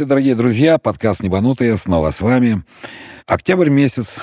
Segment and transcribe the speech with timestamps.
[0.00, 0.78] Здравствуйте, дорогие друзья.
[0.78, 2.62] Подкаст «Небанутые» снова с вами.
[3.26, 4.16] Октябрь месяц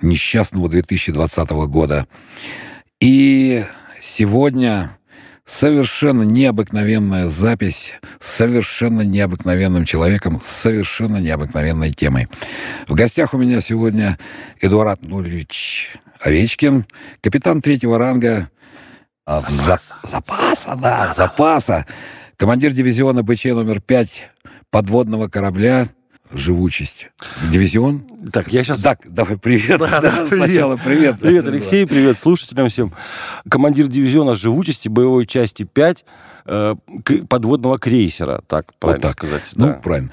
[0.00, 2.06] несчастного 2020 года.
[2.98, 3.62] И
[4.00, 4.96] сегодня
[5.44, 12.28] совершенно необыкновенная запись с совершенно необыкновенным человеком, с совершенно необыкновенной темой.
[12.88, 14.18] В гостях у меня сегодня
[14.62, 16.86] Эдуард Нульевич Овечкин,
[17.20, 18.48] капитан третьего ранга
[19.26, 21.86] запаса, запаса да, запаса,
[22.38, 24.30] командир дивизиона БЧ номер 5
[24.72, 25.86] подводного корабля
[26.32, 27.10] живучесть.
[27.50, 28.04] Дивизион?
[28.32, 28.80] Так, я сейчас...
[28.80, 29.78] Так, давай, привет.
[29.78, 30.48] Да, да, привет.
[30.48, 31.20] Сначала привет.
[31.20, 32.90] Привет, Алексей, привет слушателям всем.
[33.48, 36.04] Командир дивизиона живучести боевой части 5
[36.46, 36.74] э,
[37.28, 39.26] подводного крейсера, так правильно вот так.
[39.26, 39.50] сказать.
[39.56, 39.72] Ну, да.
[39.74, 40.10] правильно.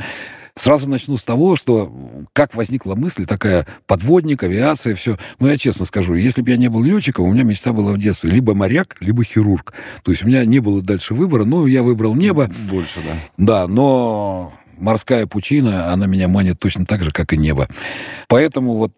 [0.60, 1.90] Сразу начну с того, что
[2.34, 5.18] как возникла мысль такая, подводник, авиация, все.
[5.40, 7.98] Ну, я честно скажу, если бы я не был летчиком, у меня мечта была в
[7.98, 9.74] детстве либо моряк, либо хирург.
[10.04, 12.52] То есть у меня не было дальше выбора, но я выбрал небо.
[12.70, 13.16] Больше, да.
[13.38, 17.70] Да, но морская пучина, она меня манит точно так же, как и небо.
[18.28, 18.92] Поэтому вот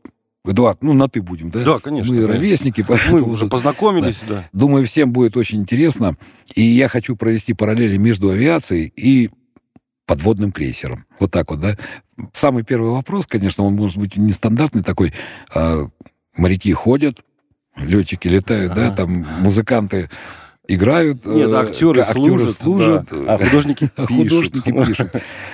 [0.44, 1.64] Эдуард, ну, на «ты» будем, да?
[1.64, 2.12] Да, конечно.
[2.12, 2.42] Мы конечно.
[2.42, 2.86] ровесники.
[3.12, 4.38] Мы уже познакомились, да.
[4.38, 4.44] да.
[4.52, 6.18] Думаю, всем будет очень интересно.
[6.56, 9.30] И я хочу провести параллели между авиацией и
[10.06, 11.06] подводным крейсером.
[11.20, 11.78] Вот так вот, да?
[12.34, 15.14] Самый первый вопрос, конечно, он может быть нестандартный такой.
[15.54, 15.88] А,
[16.36, 17.22] моряки ходят,
[17.76, 18.90] летчики летают, ага.
[18.90, 20.10] да, там музыканты
[20.68, 21.26] играют.
[21.26, 23.34] Нет, актеры, актеры служат, служат да.
[23.34, 24.10] а художники пишут.
[24.10, 25.12] Художники пишут.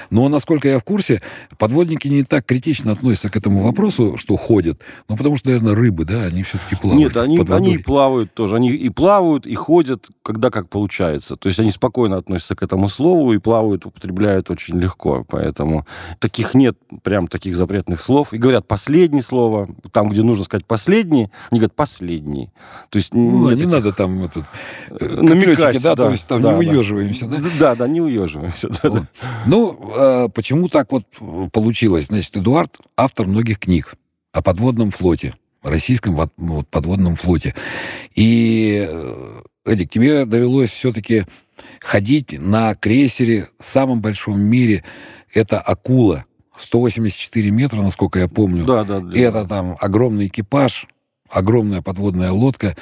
[0.09, 1.22] Но, насколько я в курсе,
[1.58, 4.81] подводники не так критично относятся к этому вопросу, что ходят.
[5.09, 8.55] Ну, потому что, наверное, рыбы, да, они все-таки плавают Нет, они, они и плавают тоже.
[8.55, 11.36] Они и плавают, и ходят, когда как получается.
[11.36, 15.25] То есть они спокойно относятся к этому слову и плавают, употребляют очень легко.
[15.30, 15.86] Поэтому
[16.19, 18.33] таких нет прям таких запретных слов.
[18.33, 19.67] И говорят последнее слово.
[19.92, 22.52] Там, где нужно сказать последний, они говорят последний.
[22.89, 23.71] То есть ну, не этих...
[23.71, 24.45] надо там этот,
[24.99, 27.37] намекать, да, да, то есть там да, не уезживаемся, да?
[27.37, 28.69] Да, да, да не уезживаемся.
[28.69, 29.03] Да, вот.
[29.45, 31.03] Ну, э, почему так вот
[31.52, 32.08] получилось?
[32.08, 33.95] Значит, Эдуард автор многих книг
[34.31, 37.55] о подводном флоте, российском вот, подводном флоте.
[38.15, 38.89] И,
[39.65, 41.25] Эдик, тебе довелось все-таки
[41.80, 44.83] ходить на крейсере самом большом в мире.
[45.33, 46.25] Это «Акула».
[46.57, 48.65] 184 метра, насколько я помню.
[48.65, 48.99] Да, да.
[48.99, 49.15] да.
[49.15, 50.87] И это там огромный экипаж,
[51.30, 52.75] огромная подводная лодка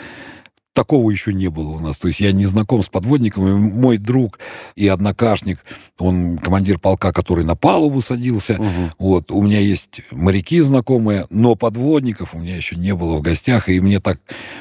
[0.76, 1.98] такого еще не было у нас.
[1.98, 4.40] То есть я не знаком с подводником, и мой друг
[4.76, 5.60] и однокашник,
[5.98, 8.56] он командир полка, который на палубу садился.
[8.56, 8.90] Угу.
[9.00, 13.70] Вот, у меня есть моряки знакомые, но подводников у меня еще не было в гостях,
[13.70, 14.20] и мне так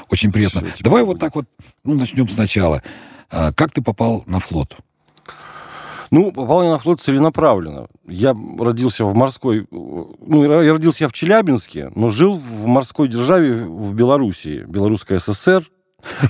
[0.09, 0.63] очень приятно.
[0.75, 1.47] Все, Давай вот так вот,
[1.83, 2.83] ну, начнем сначала.
[3.31, 4.77] А, как ты попал на флот?
[6.13, 7.89] Ну, попал я на флот целенаправленно.
[8.07, 9.67] Я родился в морской...
[9.73, 14.65] Ну, я родился я в Челябинске, но жил в морской державе в Белоруссии.
[14.69, 15.69] Белорусская ССР,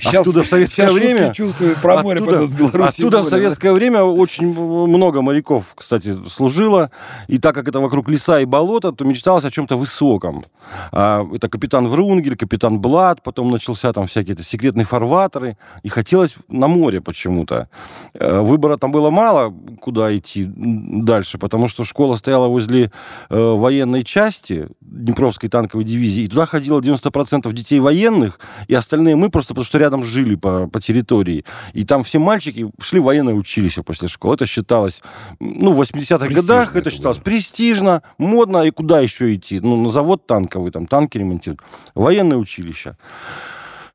[0.01, 3.01] Сейчас, оттуда в советское время чувствую про море оттуда, Беларуси.
[3.01, 3.73] Оттуда море, в советское да?
[3.73, 6.91] время очень много моряков, кстати, служило.
[7.27, 10.43] И так как это вокруг леса и болота, то мечталось о чем-то высоком.
[10.91, 15.57] А, это капитан Врунгель, капитан Блад, потом начался там всякие секретные фарватеры.
[15.83, 17.69] И хотелось на море почему-то.
[18.13, 22.91] Э, выбора там было мало, куда идти дальше, потому что школа стояла возле
[23.29, 26.23] э, военной части Днепровской танковой дивизии.
[26.23, 30.79] И туда ходило 90% детей военных, и остальные мы просто что рядом жили по, по
[30.79, 31.43] территории.
[31.73, 34.35] И там все мальчики шли в военное училище после школы.
[34.35, 35.01] Это считалось,
[35.39, 37.23] ну, в 80-х годах это, это считалось было.
[37.25, 39.59] престижно, модно, и куда еще идти?
[39.59, 41.61] Ну, на завод танковый, там танки ремонтируют.
[41.93, 42.95] Военное училище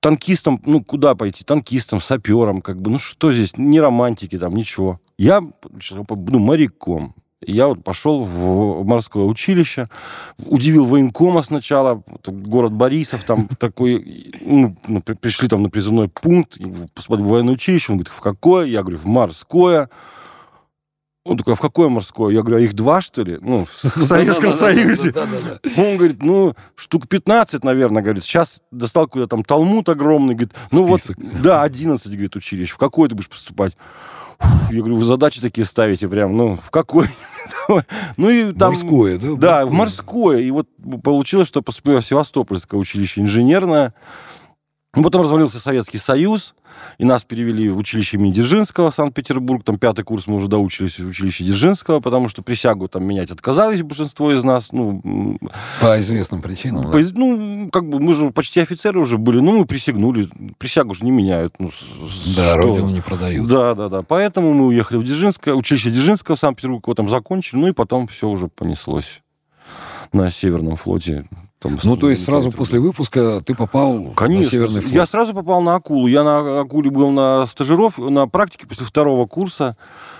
[0.00, 1.44] танкистом, ну, куда пойти?
[1.44, 3.56] Танкистом, сапером, как бы, ну, что здесь?
[3.56, 5.00] Ни романтики там, ничего.
[5.18, 7.14] Я, ну, моряком.
[7.46, 9.88] Я вот пошел в морское училище,
[10.38, 14.76] удивил военкома сначала, город Борисов, там такой, ну,
[15.20, 16.58] пришли там на призывной пункт,
[16.94, 18.66] посмотрели военное училище, он говорит, в какое?
[18.66, 19.88] Я говорю, в морское.
[21.24, 22.32] Он такой, а в какое морское?
[22.32, 23.38] Я говорю, а их два, что ли?
[23.40, 25.14] Ну, в Советском Союзе.
[25.76, 28.24] Он говорит, ну, штук 15, наверное, говорит.
[28.24, 31.02] Сейчас достал какой-то там талмуд огромный, говорит, ну вот,
[31.42, 32.72] да, 11, говорит, училище.
[32.72, 33.76] В какое ты будешь поступать?
[34.70, 37.06] Я говорю, вы задачи такие ставите прям, ну, в какой?
[38.16, 38.72] ну, и там...
[38.72, 39.34] Морское, да?
[39.36, 40.38] Да, в морское.
[40.38, 40.68] И вот
[41.02, 43.94] получилось, что поступил в Севастопольское училище инженерное.
[44.92, 46.54] Потом развалился Советский Союз,
[46.98, 49.62] и нас перевели в училище имени Дзержинского, Санкт-Петербург.
[49.62, 53.84] Там пятый курс мы уже доучились в училище Дзержинского, потому что присягу там менять отказались
[53.84, 54.72] большинство из нас.
[54.72, 55.38] Ну,
[55.80, 57.08] по известным причинам, по, да?
[57.14, 60.28] Ну, как бы мы же почти офицеры уже были, ну, мы присягнули.
[60.58, 61.54] Присягу же не меняют.
[61.60, 61.70] Ну,
[62.34, 62.56] да, что?
[62.56, 63.46] родину не продают.
[63.46, 64.02] Да, да, да.
[64.02, 68.08] Поэтому мы уехали в Дзержинское, училище Дзержинского в Санкт-Петербург, его там закончили, ну, и потом
[68.08, 69.22] все уже понеслось.
[70.12, 71.26] На Северном флоте.
[71.60, 74.94] Там, ну, то есть сразу после выпуска ты попал Конечно, на Северный флот?
[74.94, 76.06] Я сразу попал на Акулу.
[76.06, 79.76] Я на Акуле был на стажиров, на практике после второго курса.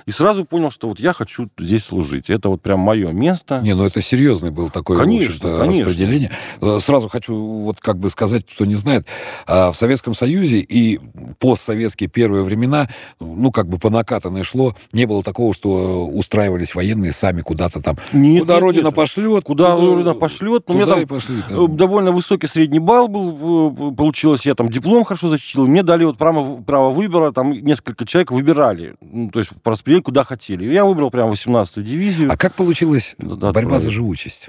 [0.06, 2.30] И сразу понял, что вот я хочу здесь служить.
[2.30, 3.60] Это вот прям мое место.
[3.62, 5.84] Не, ну это серьезный был такой конечно, конечно.
[5.84, 6.30] распределение.
[6.60, 9.06] Э, сразу хочу вот как бы сказать, кто не знает,
[9.46, 10.98] а, в Советском Союзе и
[11.38, 12.88] постсоветские первые времена,
[13.20, 17.96] ну как бы по накатанной шло, не было такого, что устраивались военные сами куда-то там.
[18.12, 18.94] Нет, куда нет, Родина нет.
[18.94, 19.44] пошлет.
[19.44, 20.64] Куда туда, Родина пошлет.
[20.68, 24.46] Ну, туда у меня там пошли, там довольно высокий средний балл был, получилось.
[24.46, 25.66] Я там диплом хорошо защитил.
[25.66, 28.94] Мне дали вот право, право выбора, там несколько человек выбирали.
[29.00, 30.64] Ну, то есть по распределению куда хотели.
[30.64, 32.32] Я выбрал прям 18-ю дивизию.
[32.32, 34.48] А как получилась да, борьба да, за живучесть?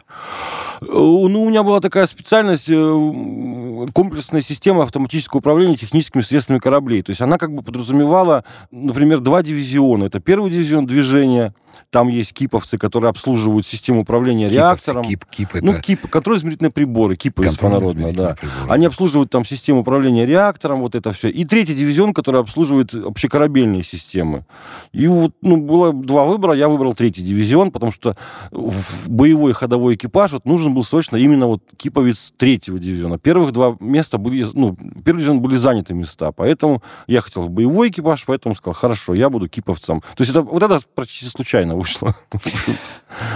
[0.82, 7.02] Э, ну, у меня была такая специальность э, комплексная система автоматического управления техническими средствами кораблей.
[7.02, 10.06] То есть она как бы подразумевала, например, два дивизиона.
[10.06, 11.54] Это первый дивизион движения,
[11.90, 15.04] там есть киповцы, которые обслуживают систему управления Киповцы, реактором.
[15.04, 15.66] Кип, кип это...
[15.66, 18.36] Ну, кип, которые измерительные приборы, кипы по-народно, да.
[18.36, 18.72] Приборы.
[18.72, 21.30] Они обслуживают там систему управления реактором, вот это все.
[21.30, 24.46] И третий дивизион, который обслуживает общекорабельные системы.
[24.94, 28.16] И вот, ну, было два выбора, я выбрал третий дивизион, потому что
[28.52, 33.20] в боевой ходовой экипаж вот нужен был срочно именно вот киповец третьего дивизиона.
[33.20, 34.76] Первых два места были, ну,
[35.06, 39.30] первый дивизион были заняты места, поэтому я хотел в боевой экипаж, поэтому сказал, хорошо, я
[39.30, 40.02] буду киповцем.
[40.02, 42.16] То есть это, вот это практически случайно вышло.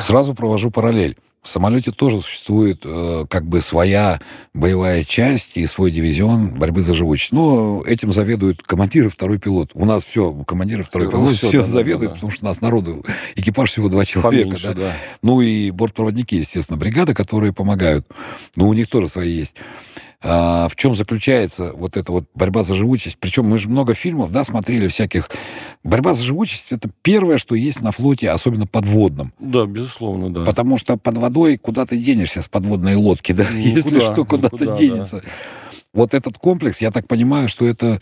[0.01, 1.17] Сразу провожу параллель.
[1.45, 4.19] В самолете тоже существует э, как бы своя
[4.55, 7.33] боевая часть и свой дивизион борьбы за живучесть.
[7.33, 9.69] Но этим заведует командир и второй пилот.
[9.75, 12.13] У нас все, командир и второй пилот, все, все да, заведуют, да, да.
[12.15, 13.05] потому что у нас народу,
[13.35, 14.47] экипаж всего два человека.
[14.47, 14.73] Поменьше, да?
[14.73, 14.91] Да.
[15.21, 18.07] Ну и бортпроводники, естественно, бригады, которые помогают.
[18.55, 19.55] Но у них тоже свои есть.
[20.27, 23.17] А, в чем заключается вот эта вот борьба за живучесть?
[23.19, 25.29] Причем мы же много фильмов, да, смотрели всяких.
[25.83, 29.33] Борьба за живучесть это первое, что есть на флоте, особенно подводном.
[29.39, 30.43] Да, безусловно, да.
[30.43, 34.75] Потому что под водой куда ты денешься с подводной лодки, да, ну, если что куда-то
[34.75, 35.17] денется.
[35.17, 35.31] Да.
[35.93, 38.01] Вот этот комплекс, я так понимаю, что это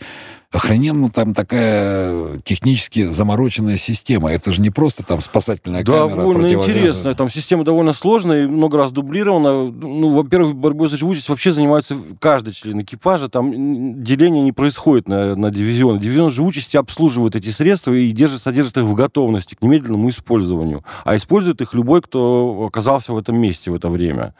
[0.54, 4.30] охрененно там такая технически замороченная система.
[4.30, 6.16] Это же не просто там спасательная да, камера.
[6.16, 7.14] Довольно интересная.
[7.14, 9.70] Там система довольно сложная и много раз дублирована.
[9.70, 13.28] Ну, во-первых, борьбой за живучесть вообще занимается каждый член экипажа.
[13.28, 15.98] Там деление не происходит на, на дивизион.
[15.98, 20.84] Дивизион живучести обслуживает эти средства и держит, содержит их в готовности к немедленному использованию.
[21.04, 24.34] А использует их любой, кто оказался в этом месте в это время.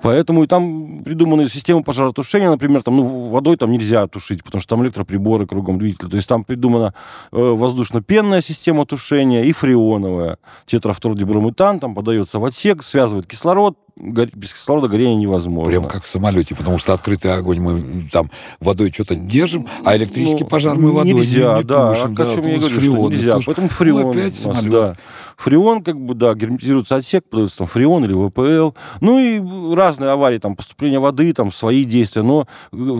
[0.00, 4.76] Поэтому и там придуманы системы пожаротушения, например, там, ну, водой там нельзя тушить, потому что
[4.76, 6.08] там электроприбор приборы кругом двигателя.
[6.08, 6.94] То есть там придумана
[7.32, 10.38] э, воздушно-пенная система тушения и фреоновая.
[10.66, 15.70] Тетрафтордиброметан там подается в отсек, связывает кислород, без кислорода горение невозможно.
[15.70, 20.44] Прям как в самолете, потому что открытый огонь мы там водой что-то держим, а электрический
[20.44, 22.14] ну, пожар мы водой нельзя, не, не да, тушим.
[22.14, 23.34] Да, о чем я говорю, фреон, что нельзя.
[23.34, 23.44] Туш...
[23.46, 24.02] Поэтому фреон.
[24.02, 24.70] Ну, опять нас, самолет.
[24.70, 24.96] Да.
[25.40, 28.76] Фреон, как бы, да, герметизируется отсек, подается там фреон или ВПЛ.
[29.00, 32.20] Ну и разные аварии, там, поступление воды, там, свои действия.
[32.20, 32.46] Но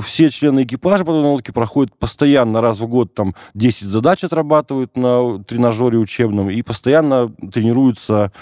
[0.01, 5.45] все члены экипажа подводной лодки проходят постоянно, раз в год, там, 10 задач отрабатывают на
[5.45, 8.33] тренажере учебном и постоянно тренируются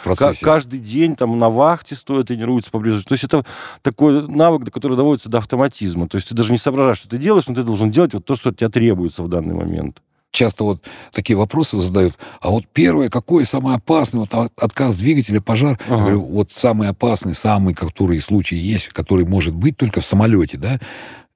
[0.42, 3.08] каждый день, там, на вахте стоят, тренируются поблизости.
[3.08, 3.44] То есть это
[3.82, 6.06] такой навык, который доводится до автоматизма.
[6.06, 8.36] То есть ты даже не соображаешь, что ты делаешь, но ты должен делать вот то,
[8.36, 12.14] что от тебя требуется в данный момент часто вот такие вопросы задают.
[12.40, 15.94] А вот первое, какой самый опасный, вот отказ двигателя, пожар, ага.
[15.94, 20.58] я говорю, вот самый опасный, самый, который случай есть, который может быть только в самолете,
[20.58, 20.78] да,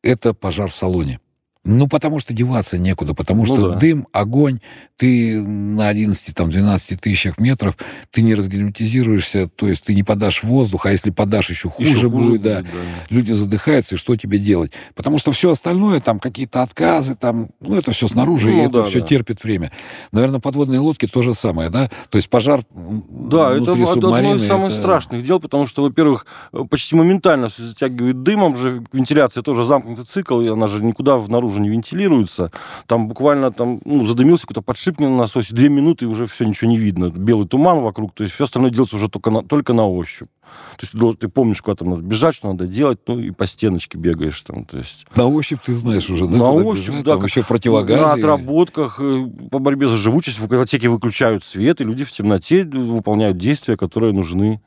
[0.02, 1.20] это пожар в салоне.
[1.64, 3.76] Ну, потому что деваться некуда, потому ну, что да.
[3.76, 4.58] дым, огонь,
[4.96, 7.76] ты на 11, там, 12 тысячах метров,
[8.10, 12.08] ты не разгерметизируешься, то есть ты не подашь воздух, а если подашь, еще хуже, еще
[12.08, 12.60] будет, хуже да.
[12.62, 12.66] да.
[13.10, 14.72] Люди задыхаются, и что тебе делать?
[14.96, 18.82] Потому что все остальное, там, какие-то отказы, там, ну, это все снаружи, ну, и это
[18.82, 19.70] да, все терпит время.
[20.10, 21.90] Наверное, подводные лодки то же самое, да?
[22.10, 24.80] То есть пожар Да, это одно из самых это...
[24.80, 26.26] страшных дел, потому что, во-первых,
[26.70, 31.51] почти моментально все затягивает дымом же, вентиляция тоже замкнутый цикл, и она же никуда внаружи
[31.51, 32.50] наружу не вентилируется.
[32.86, 36.70] Там буквально там, ну, задымился какой-то подшипник на насосе, две минуты, и уже все, ничего
[36.70, 37.10] не видно.
[37.10, 40.28] Белый туман вокруг, то есть все остальное делается уже только на, только на ощупь.
[40.76, 43.96] То есть ты помнишь, куда там надо бежать, что надо делать, ну и по стеночке
[43.96, 45.06] бегаешь там, то есть...
[45.14, 46.36] На ощупь ты знаешь уже, да?
[46.36, 47.16] На ощупь, бежать, да.
[47.16, 48.00] Как, еще в противогазе.
[48.00, 52.64] На отработках э, по борьбе за живучесть в отсеке выключают свет, и люди в темноте
[52.64, 54.60] выполняют действия, которые нужны.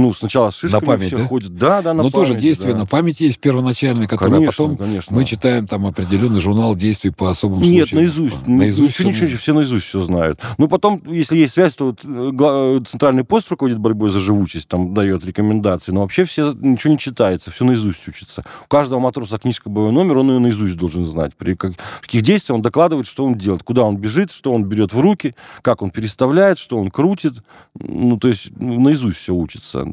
[0.00, 1.24] Ну, сначала с шишками на память, все да?
[1.24, 1.56] ходят.
[1.56, 2.80] Да, да, на Но память, тоже действие да.
[2.80, 5.14] на память есть первоначальное, которое конечно, потом конечно.
[5.14, 8.02] мы читаем там определенный журнал действий по особым Нет, случаям.
[8.02, 8.46] наизусть.
[8.46, 10.40] Наизусть ничего, ничего, все наизусть все знают.
[10.58, 15.24] Ну, потом, если есть связь, то э, центральный пост руководит борьбой за живучесть, там дает
[15.24, 15.92] рекомендации.
[15.92, 18.44] Но вообще все ничего не читается, все наизусть учится.
[18.64, 21.34] У каждого матроса книжка боевой номер, он ее наизусть должен знать.
[21.36, 25.00] При каких действиях он докладывает, что он делает, куда он бежит, что он берет в
[25.00, 27.34] руки, как он переставляет, что он крутит.
[27.78, 29.86] Ну, то есть наизусть все учится.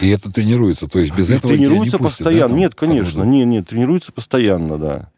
[0.00, 2.54] И это тренируется, то есть без и этого Тренируется не пустят, постоянно.
[2.54, 5.08] Да, нет, конечно, нет, нет, тренируется постоянно, да.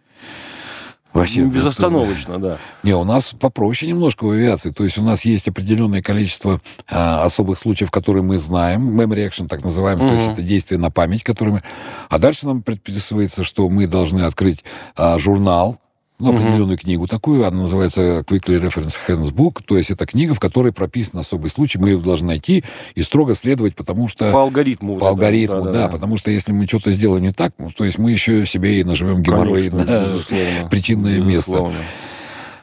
[1.13, 2.41] Вообще, Безостановочно, это...
[2.41, 2.59] да.
[2.83, 4.71] Не, у нас попроще немножко в авиации.
[4.71, 8.99] То есть у нас есть определенное количество а, особых случаев, которые мы знаем.
[8.99, 10.07] Memory action, так называемый.
[10.07, 10.15] Угу.
[10.15, 11.63] То есть это действие на память, которые мы...
[12.09, 14.65] А дальше нам предписывается, что мы должны открыть
[14.97, 15.79] а, журнал,
[16.23, 20.41] ну, определенную mm книгу такую, она называется Quickly Reference Handbook, то есть это книга, в
[20.41, 22.65] которой прописан особый случай, мы ее должны найти
[22.95, 24.33] и строго следовать, потому что...
[24.33, 24.97] По алгоритму.
[24.97, 27.99] По алгоритму, да, да, да, потому что если мы что-то сделаем не так, то есть
[27.99, 31.77] мы еще себе и наживем геморрой Конечно, на причинное безусловно.
[31.77, 31.85] место.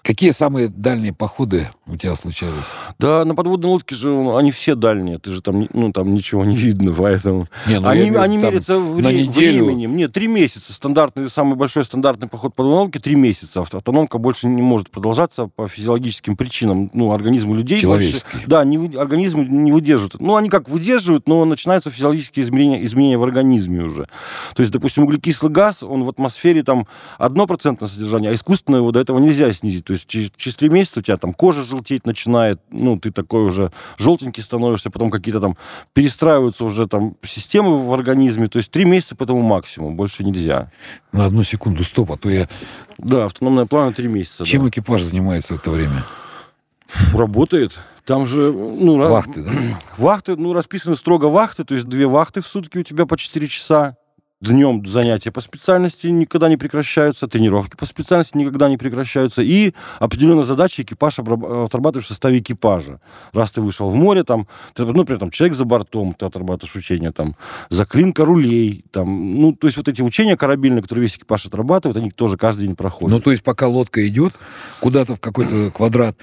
[0.09, 2.65] Какие самые дальние походы у тебя случались?
[2.97, 5.19] Да, на подводной лодке же они все дальние.
[5.19, 7.47] Ты же там, ну, там ничего не видно, поэтому...
[7.67, 9.65] Не, ну, они имею, они мерятся в, на неделю...
[9.65, 9.95] временем.
[9.95, 10.73] Нет, три месяца.
[10.73, 13.61] Стандартный, самый большой стандартный поход по подводной лодке три месяца.
[13.61, 16.89] Автономка больше не может продолжаться по физиологическим причинам.
[16.95, 17.85] Ну, организму людей...
[17.85, 20.19] Больше, да, не, организм не выдерживает.
[20.19, 24.07] Ну, они как выдерживают, но начинаются физиологические изменения, изменения в организме уже.
[24.55, 26.87] То есть, допустим, углекислый газ, он в атмосфере там
[27.19, 29.85] одно процентное содержание, а искусственно его до этого нельзя снизить.
[29.85, 33.43] То есть через, через три месяца у тебя там кожа желтеть начинает, ну, ты такой
[33.43, 35.57] уже желтенький становишься, потом какие-то там
[35.93, 40.71] перестраиваются уже там системы в организме, то есть три месяца потом максимум, больше нельзя.
[41.11, 42.47] На одну секунду, стоп, а то я...
[42.97, 44.45] Да, автономная плана три месяца.
[44.45, 44.69] Чем да.
[44.69, 46.03] экипаж занимается в это время?
[47.13, 47.79] Работает.
[48.05, 48.51] Там же...
[48.51, 49.51] Ну, вахты, да?
[49.97, 53.47] Вахты, ну, расписаны строго вахты, то есть две вахты в сутки у тебя по 4
[53.47, 53.97] часа.
[54.41, 60.45] Днем занятия по специальности никогда не прекращаются, тренировки по специальности никогда не прекращаются, и определенные
[60.45, 63.01] задачи экипаж отрабатываешь в составе экипажа.
[63.33, 66.73] Раз ты вышел в море, там, ты, ну, например, там, человек за бортом, ты отрабатываешь
[66.73, 67.35] учения, там,
[67.67, 72.09] заклинка рулей, там, ну, то есть вот эти учения корабельные, которые весь экипаж отрабатывает, они
[72.09, 73.17] тоже каждый день проходят.
[73.17, 74.39] Ну, то есть пока лодка идет
[74.79, 76.15] куда-то в какой-то квадрат,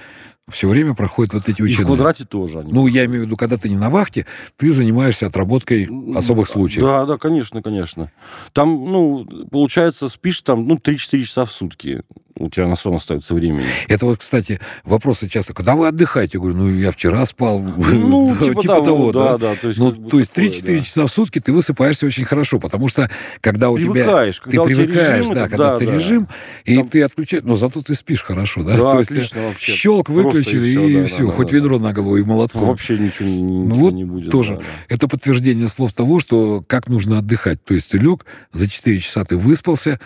[0.49, 1.81] все время проходят вот эти учения.
[1.81, 2.59] И в квадрате тоже.
[2.59, 2.71] Они.
[2.71, 4.25] Ну, я имею в виду, когда ты не на вахте,
[4.55, 6.85] ты занимаешься отработкой особых случаев.
[6.85, 8.11] Да, да, конечно, конечно.
[8.53, 12.03] Там, ну, получается, спишь там, ну, 3-4 часа в сутки
[12.39, 13.65] у тебя на сон остается времени.
[13.87, 16.37] Это вот, кстати, вопросы часто, когда вы отдыхаете?
[16.37, 17.59] Я говорю, ну, я вчера спал.
[17.59, 19.37] Ну, типа, типа того, да.
[19.37, 22.87] да, то есть, ну, то есть 3-4 часа в сутки ты высыпаешься очень хорошо, потому
[22.87, 23.09] что
[23.41, 24.31] когда у тебя...
[24.43, 26.27] Ты привыкаешь, да, когда ты режим,
[26.65, 28.77] и ты отключаешь, но зато ты спишь хорошо, да?
[28.77, 29.71] Да, отлично вообще.
[29.71, 32.65] Щелк выключили, и все, хоть ведро на голову и молотком.
[32.65, 34.31] Вообще ничего не будет.
[34.31, 34.61] тоже.
[34.89, 37.63] Это подтверждение слов того, что как нужно отдыхать.
[37.63, 39.99] То есть ты лег, за 4 часа ты выспался,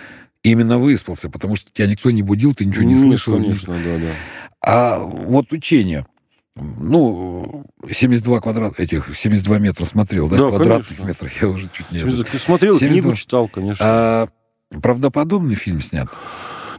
[0.44, 3.36] именно выспался, потому что тебя никто не будил, ты ничего не ну, слышал.
[3.36, 4.14] Конечно, да, да.
[4.64, 6.06] А вот учение.
[6.56, 11.06] Ну, 72 квадрат, этих 72 метра смотрел, да, да квадратных конечно.
[11.06, 12.00] метров, я уже чуть не...
[12.00, 12.88] Ты смотрел, 72...
[12.90, 13.78] книгу читал, конечно.
[13.80, 14.28] А
[14.82, 16.10] правдоподобный фильм снят?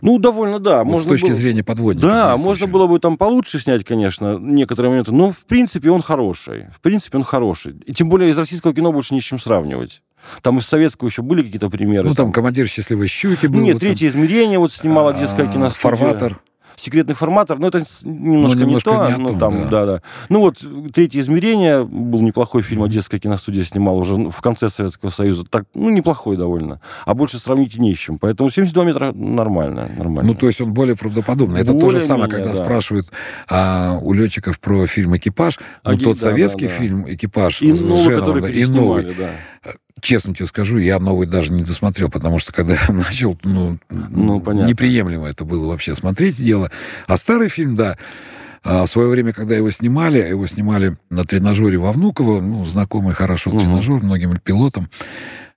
[0.02, 0.84] Ну, довольно, да.
[0.84, 1.34] Вот можно с точки было...
[1.34, 2.06] зрения подводника.
[2.06, 6.66] Да, можно было бы там получше снять, конечно, некоторые моменты, но, в принципе, он хороший.
[6.74, 7.80] В принципе, он хороший.
[7.86, 10.02] И тем более из российского кино больше ни с чем сравнивать.
[10.42, 12.08] Там из советского еще были какие-то примеры.
[12.08, 13.60] Ну, там, там командир счастливой щуки был.
[13.60, 14.20] Нет, вот третье там...
[14.20, 15.80] измерение вот снимала детская киностудия.
[15.80, 16.40] Фарватер
[16.82, 19.10] секретный форматор, но это немножко, ну, немножко не то.
[19.10, 19.68] Не ну, там, да.
[19.68, 20.02] да, да.
[20.28, 20.58] Ну вот
[20.92, 25.44] третье измерение был неплохой фильм, Одесская киностудия снимала уже в конце Советского Союза.
[25.44, 26.80] Так, ну, неплохой довольно.
[27.06, 28.18] А больше сравнить не с чем.
[28.18, 30.32] Поэтому 72 метра нормально, нормально.
[30.32, 31.60] Ну, то есть он более правдоподобный.
[31.60, 32.64] Это более то же самое, когда да.
[32.64, 33.08] спрашивают
[33.48, 35.58] а, у летчиков про фильм «Экипаж».
[35.84, 36.82] Ну, тот да, советский да, да.
[36.82, 39.14] фильм «Экипаж» и новый, Женовым, который и новый.
[39.14, 39.30] Да
[40.02, 44.40] честно тебе скажу, я новый даже не досмотрел, потому что когда я начал, ну, ну
[44.40, 44.68] понятно.
[44.68, 46.70] неприемлемо это было вообще смотреть дело.
[47.06, 47.96] А старый фильм, да,
[48.64, 53.14] а, в свое время, когда его снимали, его снимали на тренажере во Внуково, ну, знакомый
[53.14, 53.60] хорошо угу.
[53.60, 54.88] тренажер многим пилотам,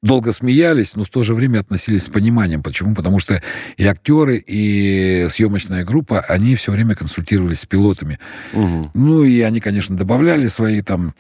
[0.06, 2.62] долго смеялись, но в то же время относились с пониманием.
[2.62, 2.94] Почему?
[2.94, 3.42] Потому что
[3.76, 8.20] и актеры, и съемочная группа, они все время консультировались с пилотами.
[8.54, 8.92] Угу.
[8.94, 11.16] Ну, и они, конечно, добавляли свои там,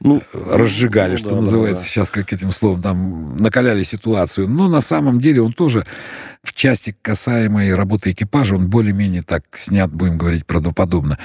[0.00, 1.92] ну, разжигали, ну, что да, называется да, да.
[1.92, 4.48] сейчас, как этим словом, там, накаляли ситуацию.
[4.48, 5.84] Но на самом деле он тоже
[6.42, 11.18] в части касаемой работы экипажа, он более-менее так снят, будем говорить, правдоподобно.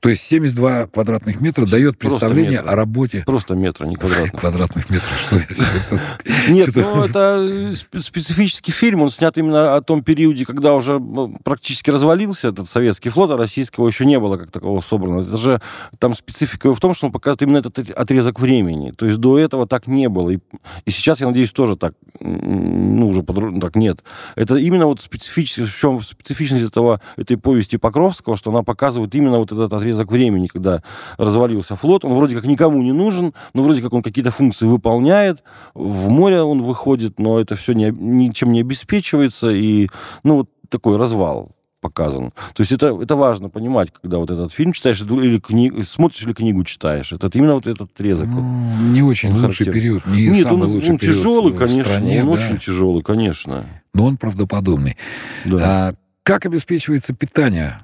[0.00, 3.22] То есть 72 квадратных метра дает представление о работе...
[3.24, 4.40] Просто метра, не квадратных.
[4.40, 5.36] Квадратных метров, что
[6.52, 11.00] Нет, ну это специфический фильм, он снят именно о том периоде, когда уже
[11.44, 15.22] практически развалился этот советский флот, а российского еще не было как такого собрано.
[15.22, 15.60] Это же
[16.00, 18.90] там специфика в том, что он показывает именно этот отрезок времени.
[18.90, 20.30] То есть до этого так не было.
[20.30, 20.38] И,
[20.84, 24.02] и сейчас, я надеюсь, тоже так, ну, уже так нет.
[24.34, 29.38] Это именно вот специфически, в чем специфичность этого, этой повести Покровского, что она показывает именно
[29.38, 30.82] вот этот отрезок времени, когда
[31.16, 32.04] развалился флот.
[32.04, 35.42] Он вроде как никому не нужен, но вроде как он какие-то функции выполняет.
[35.74, 39.50] В море он выходит, но это все не, ничем не обеспечивается.
[39.50, 39.88] И,
[40.22, 41.52] ну, вот такой развал.
[41.80, 42.32] Показан.
[42.54, 46.32] То есть это, это важно понимать, когда вот этот фильм читаешь или книгу, смотришь или
[46.32, 47.12] книгу читаешь.
[47.12, 48.28] Это именно вот этот отрезок.
[48.28, 50.06] Ну, не очень лучший период.
[50.06, 51.84] Не Нет, самый он, лучший он период тяжелый, в конечно.
[51.84, 52.32] стране, он да.
[52.32, 53.66] очень тяжелый, конечно.
[53.94, 54.96] Но он правдоподобный.
[55.44, 55.58] Да.
[55.60, 57.80] А как обеспечивается питание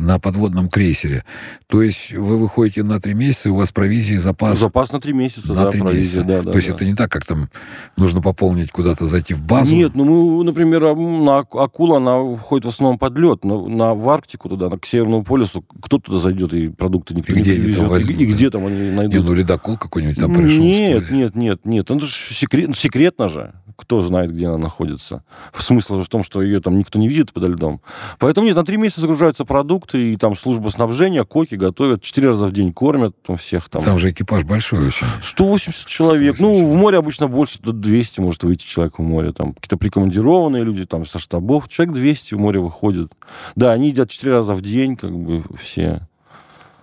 [0.00, 1.24] на подводном крейсере.
[1.66, 4.58] То есть вы выходите на три месяца, у вас провизии запас...
[4.58, 6.24] Запас на три месяца, на да, три провизия, месяца.
[6.24, 6.50] да, да.
[6.50, 6.74] То есть да.
[6.74, 7.48] это не так, как там
[7.96, 9.74] нужно пополнить куда-то, зайти в базу?
[9.74, 14.08] Нет, ну мы, например, на акула, она входит в основном под лед, на, на, в
[14.08, 15.62] Арктику туда, на, к Северному полюсу.
[15.82, 17.88] Кто туда зайдет, и продукты никто И не где они привезет.
[17.88, 18.32] возьмут, и, и да?
[18.34, 19.14] где там они найдут?
[19.14, 20.62] Не, ну ледокол какой-нибудь там пришел.
[20.62, 21.90] Нет, нет, нет, нет.
[21.90, 23.52] Это же секрет, секретно же.
[23.80, 25.24] Кто знает, где она находится.
[25.54, 27.80] Смысл же в том, что ее там никто не видит подо льдом.
[28.18, 32.46] Поэтому нет, на три месяца загружаются продукты, и там служба снабжения, коки готовят, четыре раза
[32.46, 33.82] в день кормят там всех там.
[33.82, 35.06] Там же экипаж большой очень.
[35.22, 36.36] 180 человек.
[36.36, 39.32] 180 ну, в море обычно больше, до 200 может выйти человек в море.
[39.32, 41.68] Там какие-то прикомандированные люди там со штабов.
[41.68, 43.12] Человек 200 в море выходит.
[43.56, 46.06] Да, они едят четыре раза в день, как бы все.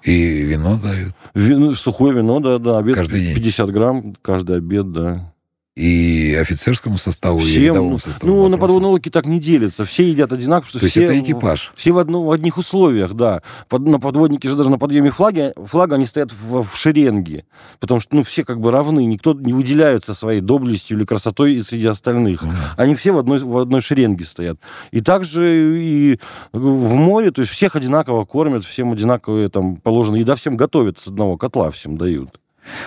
[0.04, 1.14] И вино дают.
[1.34, 2.78] Вино, сухое вино, да, да.
[2.78, 3.36] Обед Каждый день.
[3.36, 5.34] 50 грамм каждый обед, да.
[5.78, 8.34] И офицерскому составу, и Всем, рядовому ну, составу.
[8.34, 9.86] ну, на подводной лодке так не делятся.
[9.86, 11.04] Все едят одинаково, что То есть все...
[11.04, 11.72] это в- экипаж.
[11.76, 13.44] Все в, одно, в одних условиях, да.
[13.70, 17.46] Под, на подводнике же даже на подъеме флага, флага они стоят в, в шеренге.
[17.80, 19.06] Потому что, ну, все как бы равны.
[19.06, 22.42] Никто не выделяется своей доблестью или красотой и среди остальных.
[22.42, 22.74] Ну да.
[22.76, 24.58] Они все в одной, в одной шеренге стоят.
[24.90, 26.20] И также и
[26.54, 31.06] в море, то есть всех одинаково кормят, всем одинаковые там положена еда, всем готовят с
[31.06, 32.40] одного котла, всем дают.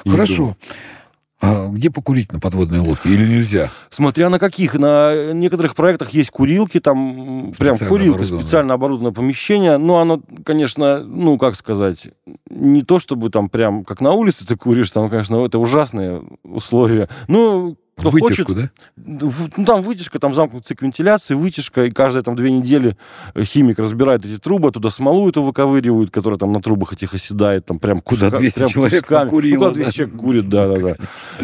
[0.05, 0.17] еду.
[0.17, 0.57] Хорошо.
[1.41, 3.09] А где покурить на подводной лодке?
[3.09, 3.71] Или нельзя?
[3.89, 4.75] Смотря на каких.
[4.75, 9.79] На некоторых проектах есть курилки, там м, прям Специально курилка, специально оборудованное помещение.
[9.79, 12.09] Но оно, конечно, ну, как сказать,
[12.51, 17.09] не то чтобы там прям как на улице ты куришь, там, конечно, это ужасные условия.
[17.27, 19.27] Ну, кто Вытяжку, хочет, да?
[19.29, 22.97] в- ну, там вытяжка, там замкнутый цикл вентиляции, вытяжка, и каждые там две недели
[23.35, 27.67] э, химик разбирает эти трубы, туда смолу эту выковыривают, которая там на трубах этих оседает,
[27.67, 29.31] там прям Куда куска- 200 прям человек кусками.
[29.31, 29.75] Ну, куда да.
[29.75, 30.97] 200 человек курит, да-да-да.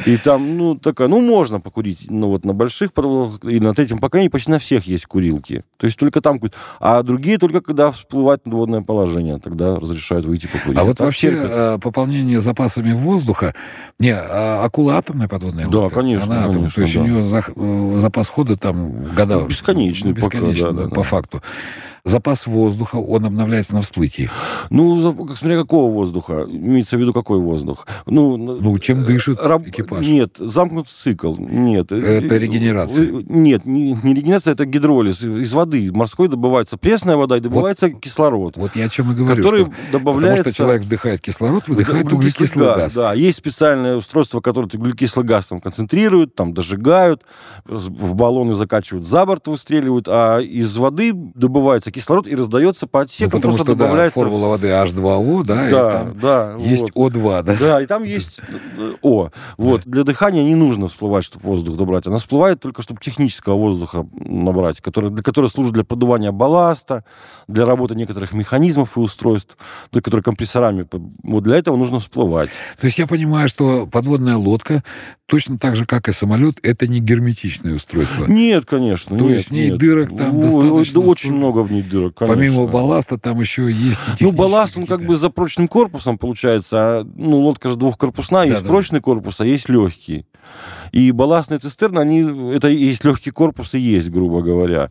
[0.07, 3.99] И там, ну, такая, ну, можно покурить, ну, вот на больших подводах, и на третьем
[3.99, 5.65] поколении почти на всех есть курилки.
[5.77, 6.41] То есть только там.
[6.81, 10.79] А другие только когда всплывает надводное положение, тогда разрешают выйти покурить.
[10.79, 11.51] А вот Так вообще терпят.
[11.53, 13.55] э, пополнение запасами воздуха...
[13.99, 16.01] Не, а акула атомная подводная Да, лодка?
[16.01, 16.71] конечно, Она атомная.
[16.71, 17.01] конечно, То есть да.
[17.01, 17.53] у нее зах-
[17.97, 19.41] э, запас хода там года...
[19.43, 21.03] Бесконечный ну, пока, бесконечный, да, да, по да.
[21.03, 21.43] факту.
[22.07, 24.31] Запас воздуха, он обновляется на всплытии.
[24.71, 25.01] Ну,
[25.35, 26.47] смотря какого воздуха.
[26.49, 27.85] Имеется в виду, какой воздух.
[28.07, 30.07] Ну, Ну, чем дышит Раб- экипаж?
[30.07, 31.35] Нет, замкнутый цикл.
[31.37, 31.91] Нет.
[31.91, 33.07] Это регенерация.
[33.07, 35.21] Э, Нет, не, не регенерация, это гидролиз.
[35.23, 38.57] Из воды морской добывается пресная вода и добывается кислород.
[38.57, 39.43] Вот я о чем и говорю.
[39.43, 40.45] который что- добавляется...
[40.45, 42.95] Потому что человек вдыхает кислород, выдыхает Углекислый углекислый газ.
[42.95, 47.23] Да, есть специальное устройство, которое углекислый газ там концентрирует, там дожигают,
[47.65, 53.05] в баллоны закачивают, за борт выстреливают, а из воды добывается кислород и раздается по Ну,
[53.05, 54.21] отсекам, потому просто что, да, добавляется...
[54.21, 56.55] формула воды H2O, да, и Да, там да.
[56.59, 57.15] есть вот.
[57.15, 57.57] O2, да?
[57.59, 58.41] Да, и там есть
[58.77, 59.31] э, О.
[59.57, 59.83] Вот.
[59.85, 62.07] Для дыхания не нужно всплывать, чтобы воздух добрать.
[62.07, 67.05] Она всплывает только, чтобы технического воздуха набрать, который, для которого служит для подувания балласта,
[67.49, 69.57] для работы некоторых механизмов и устройств,
[69.93, 70.87] для которых компрессорами.
[71.23, 72.51] Вот для этого нужно всплывать.
[72.79, 74.83] То есть я понимаю, что подводная лодка,
[75.27, 78.27] точно так же, как и самолет, это не герметичное устройство.
[78.27, 79.17] Нет, конечно.
[79.17, 79.79] То нет, есть в ней нет.
[79.79, 82.35] дырок там достаточно да Очень много в ней дырок, конечно.
[82.37, 86.77] Помимо балласта там еще есть и Ну, балласт, он как бы за прочным корпусом получается.
[87.01, 88.69] А, ну, лодка же двухкорпусная, есть Да-да.
[88.69, 90.27] прочный корпус, а есть легкий.
[90.93, 94.91] И балластные цистерны, они, это и есть легкий корпус и есть, грубо говоря.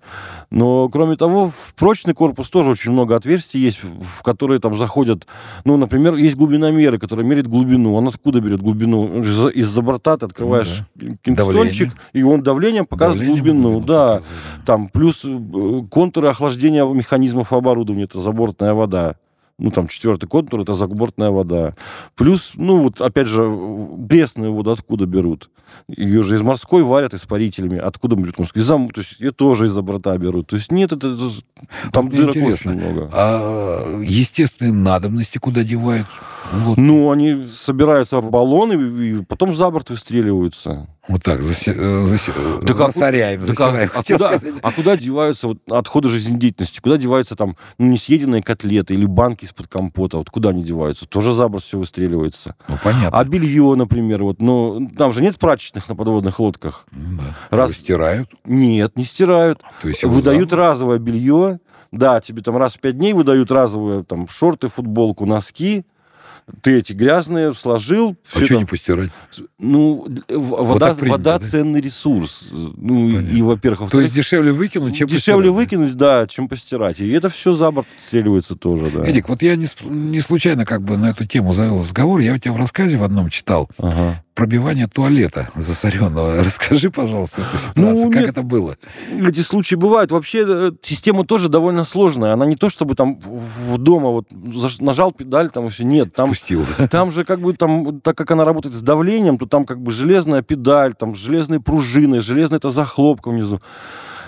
[0.51, 5.27] Но, кроме того, в прочный корпус тоже очень много отверстий есть, в которые там заходят,
[5.63, 7.95] ну, например, есть глубиномеры, которые меряют глубину.
[7.95, 9.21] Он откуда берет глубину?
[9.21, 10.83] Из-за борта ты открываешь
[11.23, 13.69] кингстончик, и он давлением показывает Давление глубину.
[13.71, 19.15] глубину Да, показывает, там плюс э, контуры охлаждения механизмов оборудования, это забортная вода.
[19.57, 21.75] Ну, там, четвертый контур, это забортная вода.
[22.15, 23.41] Плюс, ну, вот, опять же,
[24.09, 25.49] пресную воду откуда берут?
[25.87, 27.77] Ее же из морской варят испарителями.
[27.77, 28.61] Откуда берут морской?
[28.61, 30.47] Из зам- то есть, ее тоже из-за борта берут.
[30.47, 32.73] То есть, нет, это, это- там мне дырок интересно.
[32.73, 33.09] очень много.
[33.13, 36.07] А естественные надобности куда девают?
[36.53, 40.87] Вот, Ну, они собираются в баллоны и потом за борт выстреливаются.
[41.07, 43.89] Вот так, засе- э, э, Так а засоряем, а- засираем.
[43.93, 44.53] а, куда, сказать.
[44.61, 46.79] а куда деваются вот, отходы жизнедеятельности?
[46.79, 50.17] Куда деваются там ну, несъеденные котлеты или банки из-под компота?
[50.17, 51.05] Вот куда они деваются?
[51.07, 52.55] Тоже за борт все выстреливается.
[52.67, 53.17] Ну, понятно.
[53.19, 56.85] А белье, например, вот, ну, там же нет прачечных на подводных лодках.
[56.91, 57.35] Ну да.
[57.51, 58.29] раз- Его стирают.
[58.45, 59.61] Нет, не стирают.
[59.81, 61.59] То есть Выдают зам- разовое белье.
[61.91, 65.85] Да, тебе там раз в пять дней выдают разовые там шорты, футболку, носки.
[66.61, 68.15] Ты эти грязные сложил.
[68.33, 69.11] А что не постирать?
[69.57, 71.47] Ну, вода, вот принято, вода да?
[71.47, 72.49] ценный ресурс.
[72.51, 73.35] Ну, Понятно.
[73.35, 73.91] и, во-первых...
[73.91, 75.71] То есть дешевле выкинуть, чем Дешевле постирать.
[75.71, 76.99] выкинуть, да, чем постирать.
[76.99, 79.05] И это все за борт отстреливается тоже, да.
[79.05, 82.19] Эдик, вот я не, не случайно как бы на эту тему завел разговор.
[82.19, 83.69] Я у тебя в рассказе в одном читал.
[83.77, 86.35] Ага пробивание туалета засоренного.
[86.43, 88.05] Расскажи, пожалуйста, эту ситуацию.
[88.05, 88.77] Ну, как нет, это было?
[89.09, 90.11] Эти случаи бывают.
[90.11, 92.33] Вообще э, система тоже довольно сложная.
[92.33, 94.27] Она не то, чтобы там в дома вот
[94.79, 95.85] нажал педаль, там все.
[95.85, 96.13] Нет.
[96.13, 96.65] Там, Спустил?
[96.91, 99.91] Там же как бы там, так как она работает с давлением, то там как бы
[99.91, 103.61] железная педаль, там железные пружины, железная это захлопка внизу.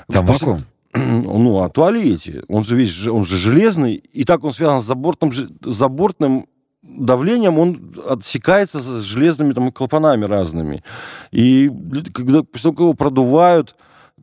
[0.10, 0.48] Там После...
[0.48, 0.66] вакуум?
[0.94, 2.44] Ну, а туалете.
[2.48, 6.48] Он же весь, он же железный, и так он связан с забортным, забортным
[6.88, 10.84] давлением он отсекается с железными там, клапанами разными.
[11.32, 11.70] И
[12.14, 13.76] когда, после того, как его продувают,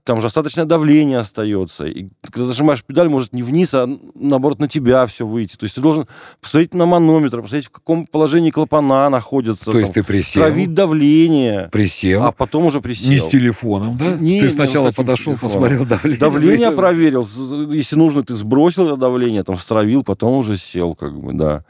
[0.04, 1.86] там же остаточное давление остается.
[1.86, 5.56] И когда нажимаешь педаль, может не вниз, а наоборот на тебя все выйти.
[5.56, 6.06] То есть ты должен
[6.42, 9.64] посмотреть на манометр, посмотреть, в каком положении клапана находятся.
[9.64, 10.42] То там, есть ты присел?
[10.42, 11.70] Травить давление.
[11.72, 12.22] Присел?
[12.22, 13.10] А потом уже присел.
[13.10, 14.16] Не с телефоном, да?
[14.16, 15.52] Не, ты сначала подошел, телефоном.
[15.52, 16.20] посмотрел давление.
[16.20, 17.26] Давление проверил.
[17.70, 21.64] Если нужно, ты сбросил это давление, там, стравил, потом уже сел, как бы, да.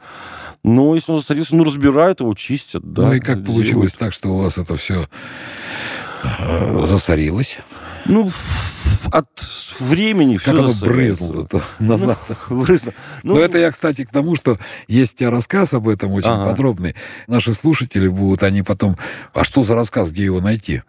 [0.65, 3.03] Но если он засорился, ну, разбирают его, чистят, да.
[3.03, 5.07] Ну, и как получилось так, что у вас это все
[6.23, 7.59] э, засорилось?
[8.05, 8.31] Ну,
[9.11, 9.27] от
[9.79, 11.47] времени все Как оно брызнуло
[11.79, 12.17] назад.
[12.49, 12.95] Ну, брызнуло.
[13.21, 16.29] Ну, Но это я, кстати, к тому, что есть у тебя рассказ об этом очень
[16.29, 16.49] ага.
[16.49, 16.95] подробный.
[17.27, 18.95] Наши слушатели будут, они потом...
[19.35, 20.81] А что за рассказ, где его найти?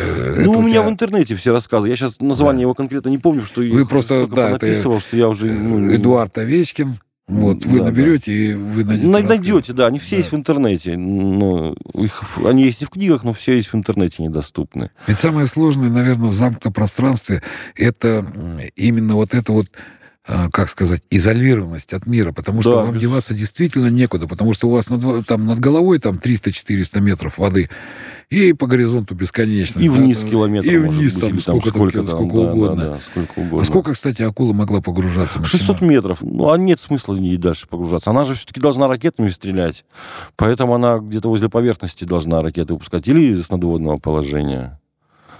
[0.00, 0.82] Э, ну, у, у меня тебя...
[0.82, 1.88] в интернете все рассказы.
[1.88, 2.62] Я сейчас название да.
[2.62, 5.46] его конкретно не помню, что Вы просто, да, это что я уже...
[5.46, 8.36] Ну, Эдуард Овечкин, вот, вы да, наберете, да.
[8.36, 9.08] и вы найдете.
[9.08, 10.16] Найдете, да, они все да.
[10.18, 10.96] есть в интернете.
[10.96, 14.90] Но их, они есть и в книгах, но все есть в интернете недоступны.
[15.08, 17.42] Ведь самое сложное, наверное, в замкнутом пространстве,
[17.74, 18.24] это
[18.76, 19.66] именно вот это вот
[20.26, 23.02] как сказать, изолированность от мира, потому что да, вам без...
[23.02, 27.70] деваться действительно некуда, потому что у вас над, там, над головой там 300-400 метров воды,
[28.28, 29.78] и по горизонту бесконечно.
[29.78, 32.82] И вниз да, километров, И вниз быть, там, сколько, там, сколько, там, сколько да, угодно.
[32.82, 33.60] Да, да, сколько угодно.
[33.60, 35.38] А сколько, кстати, акула могла погружаться?
[35.38, 35.66] Максимально?
[35.66, 36.22] 600 метров.
[36.22, 38.10] Ну, а нет смысла ей дальше погружаться.
[38.10, 39.84] Она же все-таки должна ракетами стрелять.
[40.34, 43.06] Поэтому она где-то возле поверхности должна ракеты выпускать.
[43.06, 44.80] Или с надводного положения.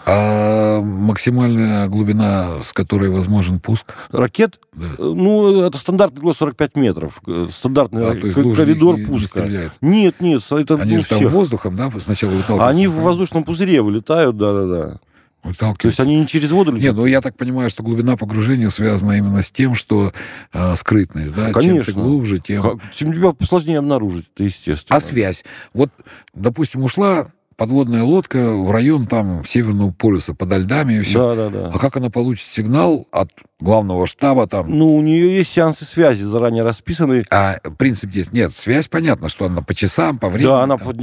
[0.09, 3.95] А максимальная глубина, с которой возможен пуск?
[4.11, 4.61] Ракет?
[4.73, 4.87] Да.
[4.99, 7.21] Ну, это стандартный глаз 45 метров.
[7.51, 9.47] Стандартный а, коридор не, пуска.
[9.47, 10.43] Не нет, нет.
[10.49, 11.33] Это, Они ну, же там всех.
[11.33, 12.69] воздухом, да, сначала выталкиваются?
[12.69, 15.01] Они в воздушном пузыре вылетают, да-да-да.
[15.43, 16.85] То есть они не через воду летят?
[16.85, 20.13] Нет, ну я так понимаю, что глубина погружения связана именно с тем, что
[20.53, 21.53] э, скрытность, да?
[21.53, 21.85] Конечно.
[21.85, 22.81] Чем ты глубже, тем...
[22.97, 24.97] Тем тебя сложнее обнаружить, это естественно.
[24.97, 25.45] А связь?
[25.73, 25.91] Вот,
[26.35, 31.35] допустим, ушла подводная лодка в район там Северного полюса, подо льдами и все.
[31.35, 31.71] Да, да, да.
[31.75, 34.71] А как она получит сигнал от главного штаба там?
[34.71, 37.25] Ну, у нее есть сеансы связи заранее расписанные.
[37.31, 38.53] А принцип здесь нет.
[38.53, 40.49] Связь, понятно, что она по часам, по времени.
[40.49, 40.95] Да, она там,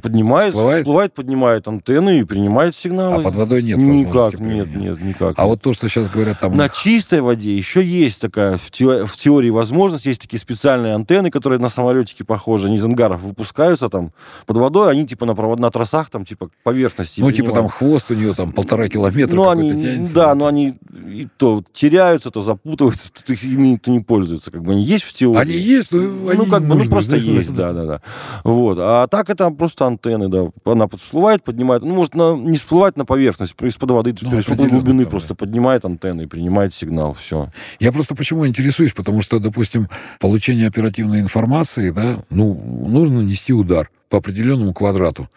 [0.00, 0.82] поднимает, всплывает?
[0.82, 3.16] всплывает, поднимает антенны и принимает сигналы.
[3.16, 5.34] А под водой нет Никак, нет, нет, никак.
[5.36, 6.56] А вот то, что сейчас говорят там...
[6.56, 11.30] На чистой воде еще есть такая в, теории, в теории возможность, есть такие специальные антенны,
[11.30, 14.12] которые на самолетике похожи, они из ангаров выпускаются там
[14.46, 17.20] под водой, они типа на, провод, на трассах там типа поверхности.
[17.20, 20.14] Ну, типа там хвост у нее там полтора километра ну, они, тянется.
[20.14, 20.74] Да, но они
[21.06, 24.50] и то теряются, то запутываются, то ими никто не пользуется.
[24.50, 25.40] Как бы они есть в теории.
[25.40, 27.16] Они есть, но ну, они как бы, ну, просто да?
[27.16, 28.02] есть, да, да, да.
[28.42, 28.78] Вот.
[28.80, 30.46] А так это просто антенны, да.
[30.64, 35.04] Она всплывает, поднимает, ну, может, на, не всплывать на поверхность, из-под воды, ну, из-под глубины
[35.04, 35.34] там, просто да.
[35.36, 37.50] поднимает антенны и принимает сигнал, все.
[37.80, 39.88] Я просто почему интересуюсь, потому что, допустим,
[40.20, 42.54] получение оперативной информации, да, ну,
[42.88, 45.28] нужно нести удар по определенному квадрату.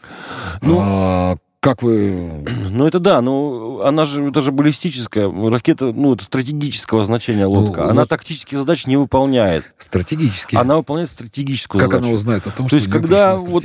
[0.61, 2.45] Ну, а, как вы...
[2.69, 7.53] Ну, это да, но она же, это же баллистическая ракета, ну, это стратегического значения ну,
[7.53, 7.85] лодка.
[7.85, 8.09] Ну, она вот...
[8.09, 9.73] тактические задачи не выполняет.
[9.79, 10.61] Стратегические?
[10.61, 12.01] Она выполняет стратегическую как задачу.
[12.01, 13.63] Как она узнает о том, То есть, когда, вот,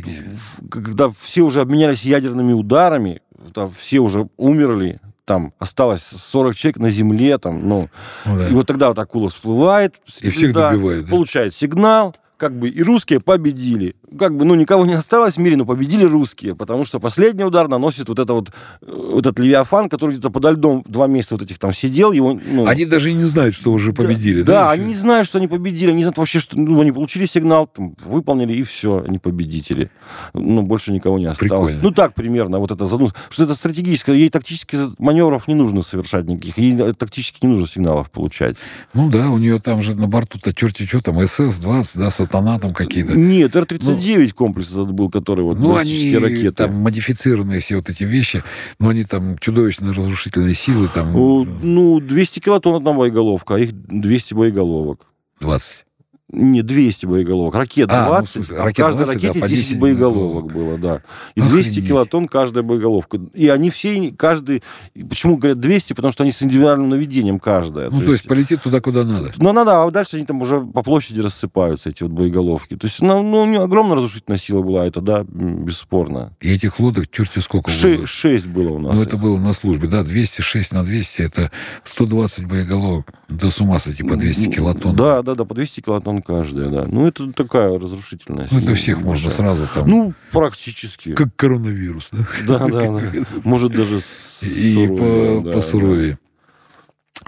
[0.71, 3.21] когда все уже обменялись ядерными ударами,
[3.53, 7.91] там, все уже умерли, там осталось 40 человек на земле, там, ну,
[8.25, 8.49] ну да.
[8.49, 11.11] и вот тогда вот акула всплывает, и всех добивает, да?
[11.11, 15.57] получает сигнал, как бы и русские победили как бы, ну, никого не осталось в мире,
[15.57, 18.51] но победили русские, потому что последний удар наносит вот это вот,
[18.83, 22.39] э, этот Левиафан, который где-то подо льдом два месяца вот этих там сидел, его...
[22.45, 22.67] Ну...
[22.67, 24.53] Они даже не знают, что уже победили, да?
[24.53, 26.59] Да, да они не знают, что они победили, они знают вообще, что...
[26.59, 29.91] Ну, они получили сигнал, там, выполнили, и все, они победители.
[30.35, 31.51] Ну, больше никого не осталось.
[31.51, 31.81] Прикольно.
[31.83, 32.87] Ну, так примерно, вот это.
[33.31, 38.11] Что это стратегическое, ей тактических маневров не нужно совершать никаких, ей тактически не нужно сигналов
[38.11, 38.57] получать.
[38.95, 42.75] Ну да, у нее там же на борту-то черти что там, СС-20, да, сатана там
[42.75, 43.15] какие-то.
[43.15, 46.53] Нет, Р-32, Ил-9 комплекс этот был, который вот ну, они, ракеты.
[46.53, 48.43] там модифицированные все вот эти вещи,
[48.79, 50.89] но они там чудовищно разрушительные силы.
[50.93, 51.13] Там...
[51.13, 55.07] Ну, ну 200 килотонн одна боеголовка, а их 200 боеголовок.
[55.41, 55.85] 20.
[56.33, 57.55] Не, 200 боеголовок.
[57.55, 60.79] Ракет 20, а, ну, смысле, а в каждой 20, ракете да, 10, 10 боеголовок было,
[60.79, 61.03] да.
[61.35, 61.67] И Охренеть.
[61.67, 63.21] 200 килотонн каждая боеголовка.
[63.35, 64.63] И они все, каждый...
[65.09, 65.93] Почему говорят 200?
[65.93, 67.91] Потому что они с индивидуальным наведением каждая.
[67.91, 69.31] Ну, то, то есть, есть полетит туда, куда надо.
[69.37, 72.77] Ну, надо, а дальше они там уже по площади рассыпаются, эти вот боеголовки.
[72.77, 76.33] То есть, ну, ну у нее огромная разрушительная сила была, это, да, бесспорно.
[76.41, 78.07] И этих лодок черти сколько Ше- было?
[78.07, 78.95] Шесть было у нас.
[78.95, 81.51] Ну, это было на службе, да, 206 на 200, это
[81.85, 83.13] 120 боеголовок.
[83.29, 84.97] Да с ума сойти, по 200 килотонн.
[84.97, 86.87] Да, да, да, по 200 килотонн каждая, да.
[86.91, 89.89] Ну, это такая разрушительная Ну, это всех можно сразу там...
[89.89, 91.13] Ну, практически.
[91.13, 92.27] Как коронавирус, да?
[92.47, 93.03] Да, да, да.
[93.45, 94.01] Может, даже
[94.43, 96.19] И по, да, посуровее.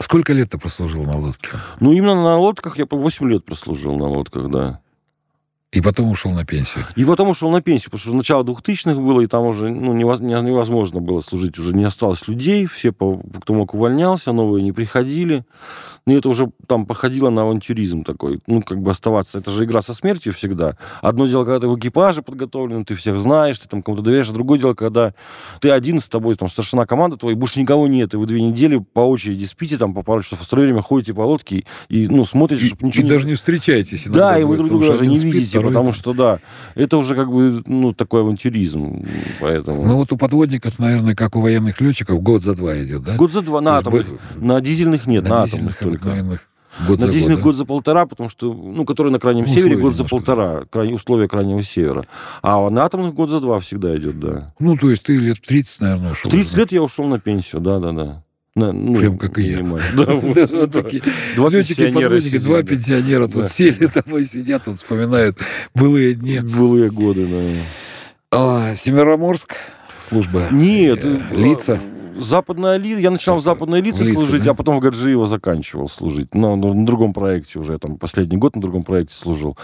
[0.00, 1.50] Сколько лет ты прослужил на лодке?
[1.80, 4.80] Ну, именно на лодках я по 8 лет прослужил на лодках, да.
[5.75, 6.85] И потом ушел на пенсию.
[6.95, 11.01] И потом ушел на пенсию, потому что начало 2000-х было, и там уже ну, невозможно
[11.01, 15.45] было служить, уже не осталось людей, все, кто мог, увольнялся, новые не приходили.
[16.07, 19.39] И это уже там походило на авантюризм такой, ну, как бы оставаться.
[19.39, 20.77] Это же игра со смертью всегда.
[21.01, 24.33] Одно дело, когда ты в экипаже подготовлен, ты всех знаешь, ты там кому-то доверяешь, а
[24.33, 25.15] другое дело, когда
[25.61, 28.77] ты один с тобой, там, старшина команда твоя, больше никого нет, и вы две недели
[28.77, 32.25] по очереди спите, там, по пару часов, в остальное время ходите по лодке и, ну,
[32.25, 33.01] смотрите, чтобы ничего...
[33.01, 33.11] И не...
[33.11, 34.07] даже не встречаетесь.
[34.07, 36.40] Да, и вы друг друга даже не видите, потому что, да,
[36.74, 39.07] это уже как бы, ну, такой авантюризм,
[39.40, 39.85] поэтому...
[39.85, 43.16] Ну, вот у подводников, наверное, как у военных летчиков, год за два идет, да?
[43.16, 46.38] Год за два, на атомных, на дизельных нет, на, на атомных только.
[46.88, 47.42] Год на дизельных год, да?
[47.42, 50.94] год за полтора, потому что, ну, который на крайнем ну, севере, год за полтора, крайне,
[50.94, 52.05] условия крайнего севера.
[52.42, 54.53] А на атомных год за два всегда идет, да.
[54.59, 56.29] Ну, то есть ты лет 30, наверное, ушел.
[56.29, 58.24] В 30 лет я ушел на пенсию, да, да, да.
[58.57, 59.62] На, ну, Прям как и я.
[61.35, 65.38] Два летчики два пенсионера тут сели домой, сидят, вот вспоминают
[65.75, 66.38] былые дни.
[66.38, 67.40] Былые годы, да.
[68.31, 69.57] А, Семероморск,
[70.01, 70.49] служба.
[70.53, 71.01] Нет.
[71.03, 71.81] Э, лица.
[72.18, 73.00] Западная Ли...
[73.00, 74.53] Я начинал в Западной Лице служить, да?
[74.53, 76.35] а потом в Гаджиево заканчивал служить.
[76.35, 79.57] Но на другом проекте уже, там, последний год на другом проекте служил.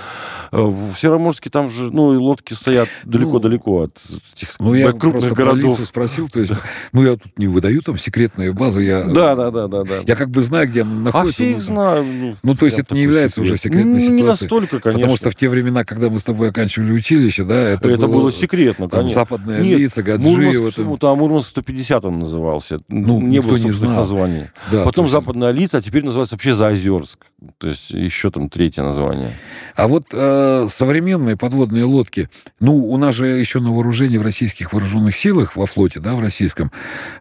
[0.52, 3.98] Э, в Сероморске там же, ну, и лодки стоят далеко-далеко ну, от
[4.34, 5.80] этих ну, я крупных городов.
[5.84, 6.52] спросил, то есть,
[6.92, 9.04] ну, я тут не выдаю там секретную базу, я...
[9.04, 9.84] Да, да, да, да.
[9.84, 9.94] да.
[10.06, 11.42] Я как бы знаю, где она находится.
[11.42, 12.04] А все их знаю.
[12.04, 13.52] Ну, ну то есть это не является секрет.
[13.52, 14.22] уже секретной ситуацией.
[14.22, 15.00] Не настолько, конечно.
[15.00, 18.20] Потому что в те времена, когда мы с тобой оканчивали училище, да, это, это было,
[18.20, 19.20] было секретно, там, конечно.
[19.20, 20.52] Западная Нет, Лица, Гаджиево.
[20.52, 20.96] Мурманск, там...
[20.98, 22.39] там Мурманск 150 он назывался.
[22.88, 23.92] Ну, ну, не было не знал.
[23.92, 24.44] названий.
[24.70, 25.20] Да, Потом точно.
[25.20, 27.26] Западная Лица, а теперь называется вообще Заозерск.
[27.58, 29.32] То есть еще там третье название.
[29.80, 32.28] А вот э, современные подводные лодки,
[32.60, 36.20] ну, у нас же еще на вооружении в российских вооруженных силах, во флоте, да, в
[36.20, 36.70] российском,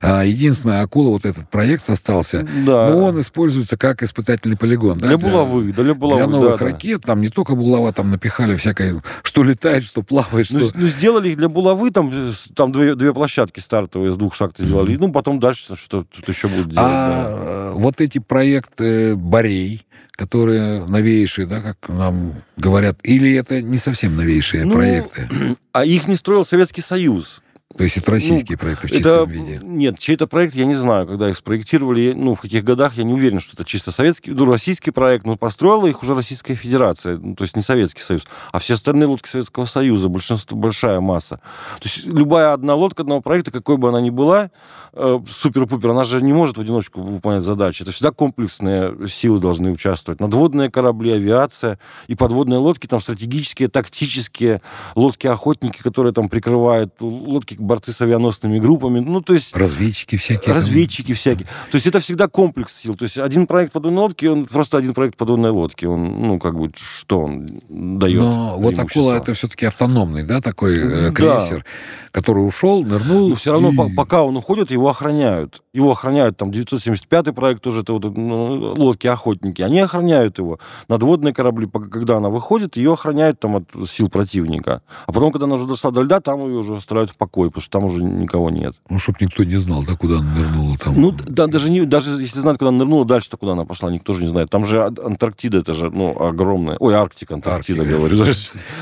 [0.02, 2.90] э, единственная акула, вот этот проект остался, да.
[2.90, 5.00] но он используется как испытательный полигон.
[5.00, 6.20] Да, для, для булавы, для булавы.
[6.20, 7.08] Для новых да, ракет, да.
[7.08, 10.78] там не только булава, там напихали всякое, что летает, что плавает, ну, что...
[10.78, 12.12] Ну, сделали их для булавы, там,
[12.56, 15.00] там две, две площадки стартовые с двух шахт сделали, mm-hmm.
[15.00, 16.78] ну, потом дальше что тут еще будет делать.
[16.78, 17.80] А да.
[17.80, 24.66] вот эти проекты Борей, которые новейшие, да, как нам говорят, или это не совсем новейшие
[24.66, 25.30] ну, проекты?
[25.72, 27.42] А их не строил Советский Союз.
[27.78, 29.60] То есть это российские ну, проекты в чистом это, виде?
[29.62, 33.14] Нет, чей-то проект, я не знаю, когда их спроектировали, ну, в каких годах, я не
[33.14, 37.36] уверен, что это чисто советский, ну, российский проект, но построила их уже Российская Федерация, ну,
[37.36, 41.42] то есть не Советский Союз, а все остальные лодки Советского Союза, большинство, большая масса.
[41.80, 44.50] То есть любая одна лодка одного проекта, какой бы она ни была,
[44.94, 47.84] э, супер-пупер, она же не может в одиночку выполнять задачи.
[47.84, 50.20] Это всегда комплексные силы должны участвовать.
[50.20, 51.78] Надводные корабли, авиация
[52.08, 54.64] и подводные лодки, там стратегические, тактические,
[54.96, 59.56] лодки-охотники, которые там прикрывают, лодки борцы с авианосными группами, ну, то есть...
[59.56, 60.54] Разведчики всякие.
[60.54, 61.16] Разведчики там.
[61.16, 61.48] всякие.
[61.72, 62.96] То есть это всегда комплекс сил.
[62.96, 65.86] То есть один проект подводной лодки, он просто один проект подводной лодки.
[65.86, 68.22] Он, ну, как бы, что он дает?
[68.22, 71.64] Но вот Акула это все-таки автономный, да, такой э, крейсер, да.
[72.12, 73.30] который ушел, нырнул.
[73.30, 73.96] Но все равно, и...
[73.96, 75.62] пока он уходит, его охраняют.
[75.74, 79.62] Его охраняют, там, 975-й проект тоже, это вот ну, лодки-охотники.
[79.62, 80.60] Они охраняют его.
[80.88, 84.82] Надводные корабли, когда она выходит, ее охраняют там от сил противника.
[85.06, 87.62] А потом, когда она уже дошла до льда, там ее уже оставляют в покое, потому
[87.62, 88.76] что там уже никого нет.
[88.90, 91.00] Ну, чтобы никто не знал, да, куда она нырнула там.
[91.00, 94.14] Ну, да, даже, не, даже если знать, куда она нырнула, дальше-то куда она пошла, никто
[94.14, 94.50] же не знает.
[94.50, 96.78] Там же Антарктида, это же, ну, огромная.
[96.80, 97.98] Ой, Арктика, Антарктида, Арктика.
[97.98, 98.26] говорю.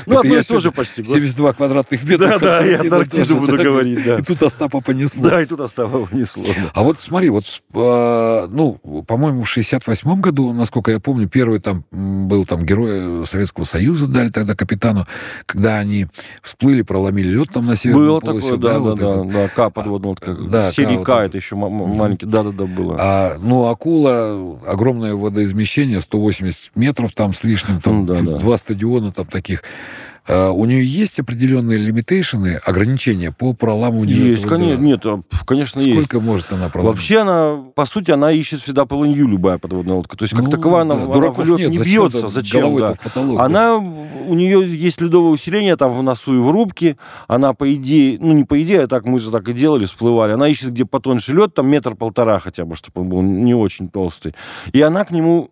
[0.06, 1.04] Ну, одно и то же почти.
[1.04, 2.28] 72 квадратных метра.
[2.28, 4.16] Да, да, я Антарктиду буду говорить, да.
[4.16, 5.22] И тут Остапа понесло.
[5.28, 6.44] Да, и тут Остапа понесло.
[6.72, 8.74] А вот смотри, вот, а, ну,
[9.06, 14.30] по-моему, в 68 году, насколько я помню, первый там был там герой Советского Союза, дали
[14.30, 15.06] тогда капитану,
[15.46, 16.06] когда они
[16.42, 20.16] всплыли, проломили лед там на северном Было такое, да, да, да, да, К подводного,
[20.48, 22.96] да, серии К, это еще маленький, да-да-да, было.
[22.98, 29.62] А, ну, акула, огромное водоизмещение, 180 метров там с лишним, там два стадиона там таких.
[30.28, 35.96] А, у нее есть определенные лимитейшены, ограничения по проламыванию Есть, конечно, нет, а, конечно, Сколько
[35.96, 36.08] есть.
[36.08, 36.98] Сколько может она проламывать?
[36.98, 40.18] Вообще она, по сути, она ищет всегда полынью, любая подводная лодка.
[40.18, 42.28] То есть, как Ну, таковая, она, да, она в лед нет, не зачем бьется.
[42.28, 42.76] Зачем?
[42.76, 42.94] да.
[42.94, 43.40] в потолок?
[43.40, 46.98] Она, у нее есть ледовое усиление там в носу и в рубке.
[47.26, 50.32] Она, по идее, ну, не по идее, а так мы же так и делали, всплывали.
[50.32, 54.34] Она ищет, где потоньше лед, там метр-полтора хотя бы, чтобы он был не очень толстый.
[54.72, 55.50] И она к нему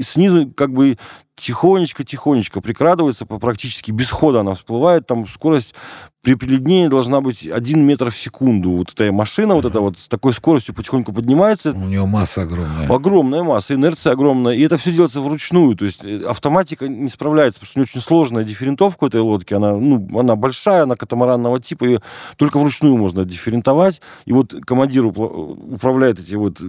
[0.00, 0.96] снизу как бы
[1.36, 5.74] тихонечко-тихонечко прикрадывается, практически без хода она всплывает, там скорость
[6.22, 8.70] при приледнении должна быть 1 метр в секунду.
[8.70, 11.72] Вот эта машина, вот эта вот с такой скоростью потихоньку поднимается.
[11.72, 12.88] У нее масса огромная.
[12.88, 14.54] Огромная масса, инерция огромная.
[14.54, 15.74] И это все делается вручную.
[15.74, 19.52] То есть э, автоматика не справляется, потому что у нее очень сложная дифферентовка этой лодки.
[19.52, 22.02] Она, ну, она большая, она катамаранного типа, ее
[22.36, 24.00] только вручную можно дифферентовать.
[24.24, 26.60] И вот командир управляет эти вот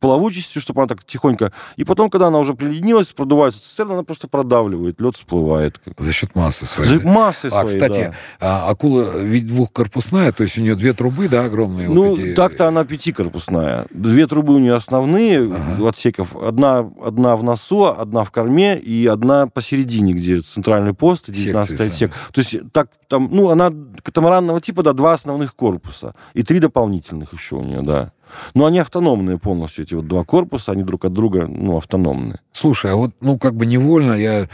[0.00, 1.50] плавучестью, чтобы она так тихонько...
[1.76, 5.80] И потом, когда она уже приледнилась, продувается цистерна, она просто продавливает, лед всплывает.
[5.96, 6.90] За счет массы своей.
[6.90, 8.66] За массы а, своей, кстати, да.
[8.66, 11.88] а, акула ведь двухкорпусная, то есть у нее две трубы, да, огромные?
[11.88, 12.34] Ну, вот эти...
[12.34, 13.86] так-то она пятикорпусная.
[13.90, 15.88] Две трубы у нее основные ага.
[15.88, 16.36] отсеков.
[16.36, 22.12] Одна, одна в носу, одна в корме и одна посередине, где центральный пост, 19 отсек.
[22.32, 26.14] То есть так там, ну, она катамаранного типа, да, два основных корпуса.
[26.34, 28.12] И три дополнительных еще у нее, да.
[28.54, 32.40] Но они автономные полностью, эти вот два корпуса, они друг от друга, ну, автономные.
[32.52, 34.48] Слушай, а вот, ну, как бы невольно я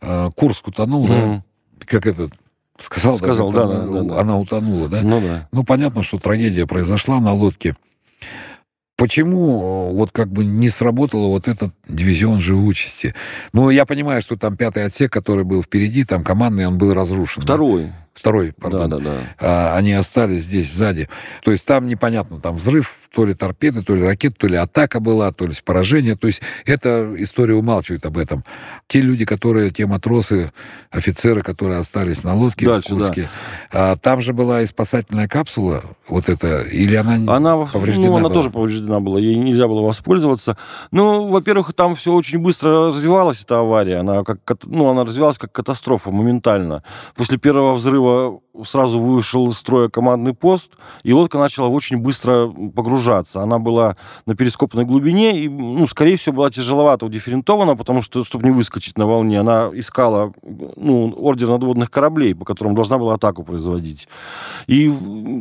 [0.00, 1.34] э, Курск утонул, mm-hmm.
[1.36, 1.42] да?
[1.86, 2.32] Как этот
[2.78, 5.00] сказал, сказал да, да, она, да, да, она утонула, да?
[5.02, 5.48] Ну да.
[5.52, 7.76] Ну понятно, что трагедия произошла на лодке.
[8.96, 13.14] Почему вот как бы не сработал вот этот дивизион живучести?
[13.52, 17.40] Ну, я понимаю, что там пятый отсек, который был впереди, там командный, он был разрушен.
[17.40, 17.84] Второй.
[17.84, 18.07] Да?
[18.18, 18.90] Второй, пардон.
[18.90, 19.12] Да, да, да.
[19.38, 21.08] А, они остались здесь сзади.
[21.42, 25.00] То есть там непонятно, там взрыв, то ли торпеды, то ли ракет, то ли атака
[25.00, 26.16] была, то ли поражение.
[26.16, 28.44] То есть эта история умалчивает об этом.
[28.86, 30.52] Те люди, которые, те матросы,
[30.90, 33.28] офицеры, которые остались на лодке Дальше, в Курске,
[33.72, 33.92] да.
[33.92, 38.24] а, там же была и спасательная капсула, вот эта, или она, она повреждена Ну, она
[38.28, 38.34] была?
[38.34, 40.56] тоже повреждена была, ей нельзя было воспользоваться.
[40.90, 43.98] Ну, во-первых, там все очень быстро развивалась, эта авария.
[43.98, 46.82] Она, как, ну, она развивалась как катастрофа моментально.
[47.16, 48.07] После первого взрыва
[48.64, 50.70] сразу вышел из строя командный пост,
[51.02, 53.40] и лодка начала очень быстро погружаться.
[53.42, 58.44] Она была на перископной глубине, и, ну, скорее всего, была тяжеловато удифферентована, потому что, чтобы
[58.44, 60.32] не выскочить на волне, она искала
[60.76, 64.08] ну, ордер надводных кораблей, по которым должна была атаку производить.
[64.66, 64.92] И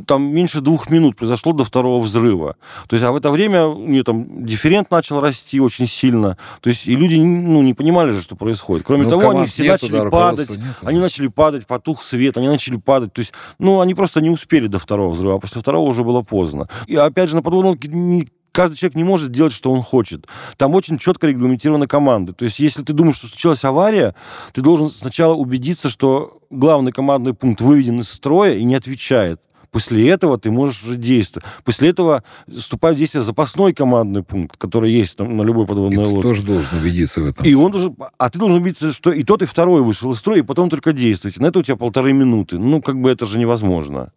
[0.06, 2.56] там меньше двух минут произошло до второго взрыва.
[2.88, 6.38] То есть, а в это время у нее там дифферент начал расти очень сильно.
[6.62, 8.86] То есть, и люди ну, не понимали же, что происходит.
[8.86, 10.50] Кроме ну, того, они все начали да, падать.
[10.50, 10.62] Нету.
[10.82, 13.14] Они начали падать, потух свет, они начали падать.
[13.14, 16.24] То есть, ну, они просто не успели до второго взрыва, а после второго уже было
[16.24, 16.68] поздно.
[16.88, 20.28] И опять же, на подводной не, каждый человек не может делать, что он хочет.
[20.58, 22.34] Там очень четко регламентированы команды.
[22.34, 24.16] То есть, если ты думаешь, что случилась авария,
[24.54, 29.42] ты должен сначала убедиться, что главный командный пункт выведен из строя и не отвечает.
[29.72, 31.46] После этого ты можешь уже действовать.
[31.64, 36.08] После этого вступает в действие запасной командный пункт, который есть там, на любой подводной и
[36.08, 36.30] лодке.
[36.30, 37.46] тоже должен убедиться в этом.
[37.46, 40.40] И он должен, а ты должен убедиться, что и тот, и второй вышел из строя,
[40.40, 41.38] и потом только действовать.
[41.38, 42.58] На это у тебя полторы минуты.
[42.58, 44.12] Ну, как бы это же невозможно.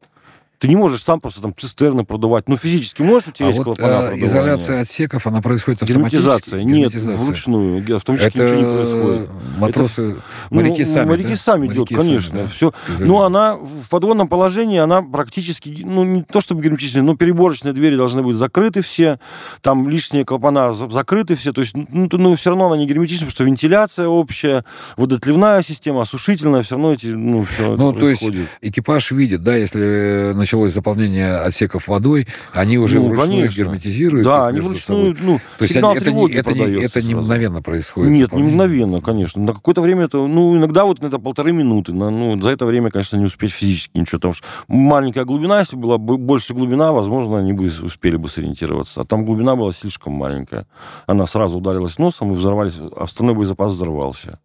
[0.61, 2.47] Ты не можешь сам просто там цистерны продувать.
[2.47, 6.23] Ну, физически можешь, у тебя а есть вот, клапана э, изоляция отсеков, она происходит автоматически?
[6.23, 6.63] Герметизация.
[6.65, 7.97] Нет, вручную.
[7.97, 9.31] Автоматически это ничего не происходит.
[9.57, 10.21] матросы, это,
[10.51, 11.37] моряки ну, сами, Моряки да?
[11.37, 12.41] сами моряки делают, конечно.
[12.41, 12.47] Да?
[12.47, 12.75] все.
[12.99, 17.97] Но она в подводном положении, она практически, ну, не то чтобы герметичная, но переборочные двери
[17.97, 19.19] должны быть закрыты все,
[19.63, 23.31] там лишние клапана закрыты все, то есть, ну, ну все равно она не герметична, потому
[23.31, 24.67] что вентиляция общая,
[24.99, 28.49] водотливная система, осушительная, все равно эти, ну, все Ну, то есть происходит.
[28.61, 33.63] экипаж видит, да, если началось заполнение отсеков водой, они уже Ну, вручную конечно.
[33.63, 34.25] герметизируют.
[34.25, 35.17] Да, они вручную, собой.
[35.21, 38.11] ну, То есть сигнал это, не, это, не, это не мгновенно происходит.
[38.11, 39.41] Нет, не мгновенно, конечно.
[39.41, 41.93] На какое-то время это, ну, иногда вот это полторы минуты.
[41.93, 44.19] На, ну, за это время, конечно, не успеть физически ничего.
[44.19, 49.03] Потому что маленькая глубина, если была бы больше глубина, возможно, они бы успели бы сориентироваться.
[49.03, 50.67] А там глубина была слишком маленькая.
[51.07, 54.41] Она сразу ударилась носом и взорвались, а остальной боезапас взорвался.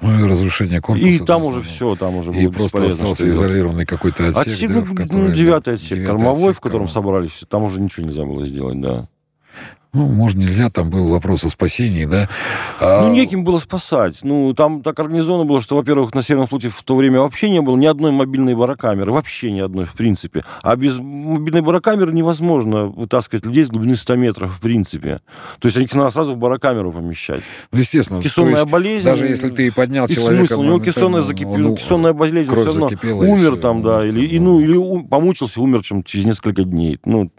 [0.00, 1.06] Ну, и разрушение корпуса.
[1.08, 3.02] И там уже все, там уже было И просто бесполезно.
[3.04, 4.46] остался изолированный какой-то отсек.
[4.46, 6.92] Отсек, да, ну, который- девятый отсек, кормовой, отсек, в котором кормовой.
[6.92, 9.08] собрались, там уже ничего нельзя было сделать, да.
[9.92, 12.28] Ну, можно, нельзя, там был вопрос о спасении, да.
[12.80, 14.18] А, Ну, неким было спасать.
[14.22, 17.62] Ну, там так организовано было, что, во-первых, на Северном флоте в то время вообще не
[17.62, 19.10] было ни одной мобильной барокамеры.
[19.10, 20.44] Вообще ни одной, в принципе.
[20.62, 25.20] А без мобильной барокамеры невозможно вытаскивать людей с глубины 100 метров, в принципе.
[25.60, 27.42] То есть их надо сразу в барокамеру помещать.
[27.72, 28.20] ну, естественно.
[28.22, 29.04] Кессонная есть болезнь.
[29.06, 30.46] Даже если ты поднял и человека...
[30.48, 30.60] смысл?
[30.60, 31.46] У него кессонная, закипи...
[31.48, 34.58] он, ну, кессонная болезнь, все равно умер там, ну, да, или, и, ну.
[34.58, 36.98] ну, или у- помучился, умер чем через несколько дней.
[37.04, 37.30] Ну,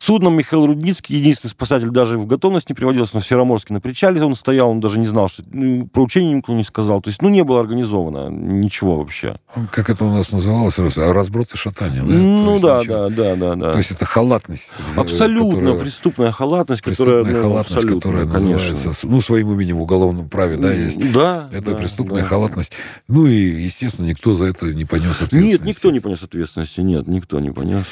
[0.00, 4.22] Судном Михаил Рудницкий, единственный спасатель, даже в готовность не приводился, но в Сероморске на причале
[4.22, 7.00] он стоял, он даже не знал, что ну, про учение никто не сказал.
[7.00, 9.36] То есть, ну, не было организовано ничего вообще.
[9.70, 10.78] Как это у нас называлось?
[10.78, 12.14] Разброд и шатание, да?
[12.14, 13.72] Ну, да, да, да, да, да.
[13.72, 14.70] То есть это халатность.
[14.96, 15.78] Э, абсолютно, которая...
[15.78, 17.42] преступная халатность, преступная которая...
[17.42, 18.70] Ну, халатность, которая конечно.
[18.72, 21.12] называется, ну, своим именем в уголовном праве, да, есть.
[21.12, 21.48] Да.
[21.50, 22.28] Это да, преступная да.
[22.28, 22.72] халатность.
[23.08, 25.52] Ну, и, естественно, никто за это не понес ответственности.
[25.52, 27.86] Нет, никто не понес ответственности, нет, никто не понес.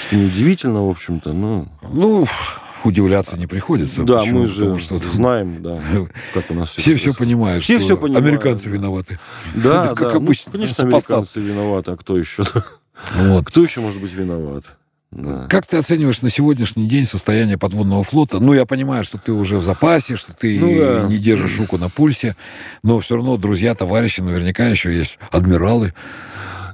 [0.00, 1.68] Что неудивительно, в общем-то, ну...
[1.92, 2.26] Ну,
[2.84, 4.02] удивляться не приходится.
[4.02, 4.40] Да, Почему?
[4.40, 5.80] мы же Потому что знаем, да,
[6.34, 9.18] как у нас все Все все понимают, все все понимают, американцы виноваты.
[9.54, 10.52] Да, да, как ну, обычно.
[10.52, 12.42] Ну, конечно, американцы виноваты, а кто еще?
[13.14, 13.46] Вот.
[13.46, 14.64] Кто еще может быть виноват?
[15.10, 15.46] Да.
[15.50, 18.38] Как ты оцениваешь на сегодняшний день состояние подводного флота?
[18.40, 21.06] Ну, я понимаю, что ты уже в запасе, что ты ну, да.
[21.06, 22.34] не держишь руку на пульсе,
[22.82, 25.92] но все равно друзья, товарищи, наверняка еще есть адмиралы,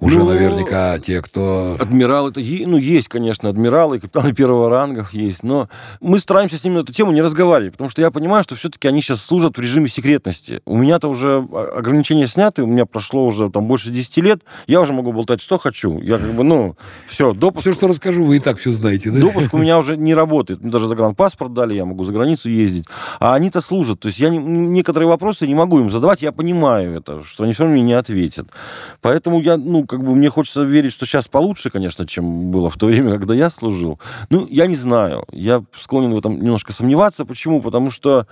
[0.00, 1.76] уже ну, наверняка те, кто...
[1.80, 5.68] Адмиралы, это, ну, есть, конечно, адмиралы, капитаны первого ранга есть, но
[6.00, 8.88] мы стараемся с ними на эту тему не разговаривать, потому что я понимаю, что все-таки
[8.88, 10.60] они сейчас служат в режиме секретности.
[10.64, 11.46] У меня-то уже
[11.76, 15.58] ограничения сняты, у меня прошло уже там больше 10 лет, я уже могу болтать, что
[15.58, 15.98] хочу.
[16.00, 16.76] Я как бы, ну,
[17.06, 17.62] все, допуск...
[17.62, 19.20] Все, что расскажу, вы и так все знаете, да?
[19.20, 20.62] Допуск у меня уже не работает.
[20.62, 22.86] Мне даже загранпаспорт дали, я могу за границу ездить.
[23.20, 24.00] А они-то служат.
[24.00, 27.52] То есть я не, некоторые вопросы не могу им задавать, я понимаю это, что они
[27.52, 28.48] все равно мне не ответят.
[29.00, 32.76] Поэтому я, ну, как бы мне хочется верить, что сейчас получше, конечно, чем было в
[32.76, 33.98] то время, когда я служил.
[34.30, 35.24] Ну, я не знаю.
[35.32, 37.24] Я склонен в этом немножко сомневаться.
[37.24, 37.62] Почему?
[37.62, 38.26] Потому что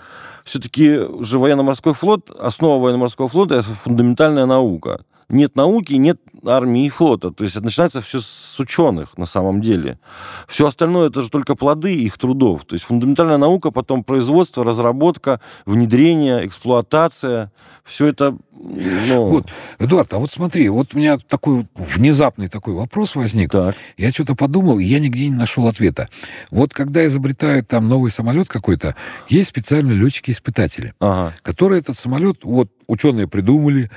[0.44, 6.88] все-таки же военно-морской флот, основа военно-морского флота– это фундаментальная наука нет науки, нет армии и
[6.88, 7.30] флота.
[7.30, 9.98] То есть это начинается все с ученых на самом деле.
[10.46, 12.64] Все остальное это же только плоды их трудов.
[12.64, 17.52] То есть фундаментальная наука, потом производство, разработка, внедрение, эксплуатация.
[17.84, 18.36] Все это...
[18.52, 19.28] Ну...
[19.28, 19.46] Вот,
[19.78, 23.50] Эдуард, а вот смотри, вот у меня такой внезапный такой вопрос возник.
[23.50, 23.76] Так.
[23.96, 26.08] Я что-то подумал, и я нигде не нашел ответа.
[26.50, 28.96] Вот когда изобретают там новый самолет какой-то,
[29.28, 31.34] есть специальные летчики-испытатели, ага.
[31.42, 33.90] которые этот самолет, вот ученые придумали,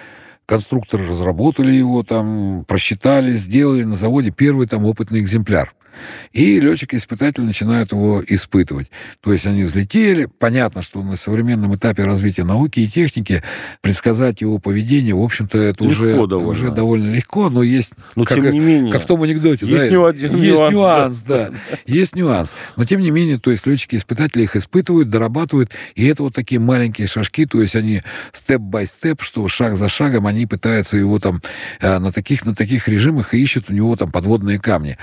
[0.49, 5.73] конструкторы разработали его, там, просчитали, сделали на заводе первый там опытный экземпляр.
[6.31, 8.89] И летчики-испытатели начинают его испытывать.
[9.21, 10.25] То есть они взлетели.
[10.25, 13.43] Понятно, что на современном этапе развития науки и техники
[13.81, 16.47] предсказать его поведение, в общем-то, это уже довольно.
[16.49, 17.91] уже довольно легко, но есть...
[18.15, 18.91] Но как, тем не менее...
[18.91, 19.65] Как в том анекдоте.
[19.65, 21.49] Есть, да, один есть нюанс, нюанс да.
[21.85, 22.53] Есть нюанс.
[22.75, 27.07] Но тем не менее, то есть летчики-испытатели их испытывают, дорабатывают, и это вот такие маленькие
[27.07, 31.41] шажки, то есть они степ-бай-степ, что шаг за шагом они пытаются его там
[31.79, 34.97] э, на таких, на таких режимах и ищут у него там подводные камни.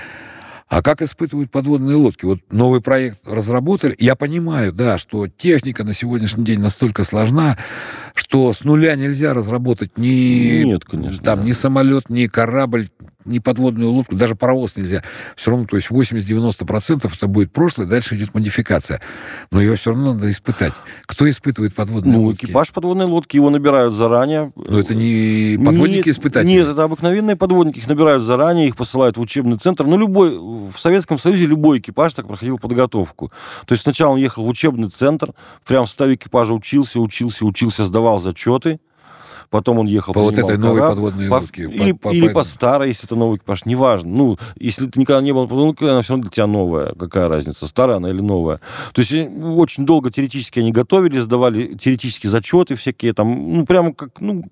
[0.69, 2.25] А как испытывают подводные лодки?
[2.25, 3.95] Вот новый проект разработали.
[3.99, 7.57] Я понимаю, да, что техника на сегодняшний день настолько сложна,
[8.17, 11.45] что с нуля нельзя разработать ни, Нет, конечно, там, да.
[11.45, 12.87] ни самолет, ни корабль,
[13.27, 15.03] ни подводную лодку, даже паровоз нельзя.
[15.35, 19.01] Все равно, то есть 80-90% это будет прошлое, дальше идет модификация.
[19.51, 20.73] Но ее все равно надо испытать.
[21.05, 22.45] Кто испытывает подводные ну, лодки?
[22.45, 24.51] экипаж подводной лодки, его набирают заранее.
[24.55, 26.49] Но это не подводники-испытатели?
[26.49, 27.79] Нет, это обыкновенные подводники.
[27.79, 29.85] Их набирают заранее, их посылают в учебный центр.
[29.85, 33.31] Ну, любой, в Советском Союзе любой экипаж так проходил подготовку.
[33.65, 35.33] То есть сначала он ехал в учебный центр,
[35.65, 38.79] прям в составе экипажа учился, учился, учился, сдавал зачеты
[39.49, 41.63] потом он ехал по вот этой новой подводной по, лодке.
[41.63, 44.09] Или, по, по, или по старой, если это новый экипаж, неважно.
[44.09, 46.93] Ну, если ты никогда не был подводной лодкой, она все равно для тебя новая.
[46.93, 48.59] Какая разница, старая она или новая.
[48.93, 53.93] То есть э, очень долго теоретически они готовили, сдавали теоретические зачеты всякие, там, ну, прямо
[53.93, 54.43] как, ну,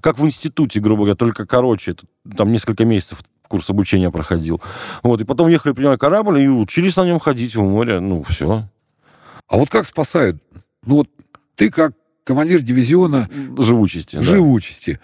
[0.00, 1.92] как в институте, грубо говоря, только короче.
[1.92, 2.04] Это,
[2.36, 4.60] там несколько месяцев курс обучения проходил.
[5.02, 8.00] Вот, и потом ехали, принимая корабль, и учились на нем ходить в море.
[8.00, 8.68] Ну, все.
[9.48, 10.42] А вот как спасают?
[10.86, 11.08] Ну, вот
[11.54, 11.92] ты как
[12.24, 13.28] командир дивизиона...
[13.58, 14.20] Живучести.
[14.20, 14.92] Живучести.
[14.92, 15.00] Да.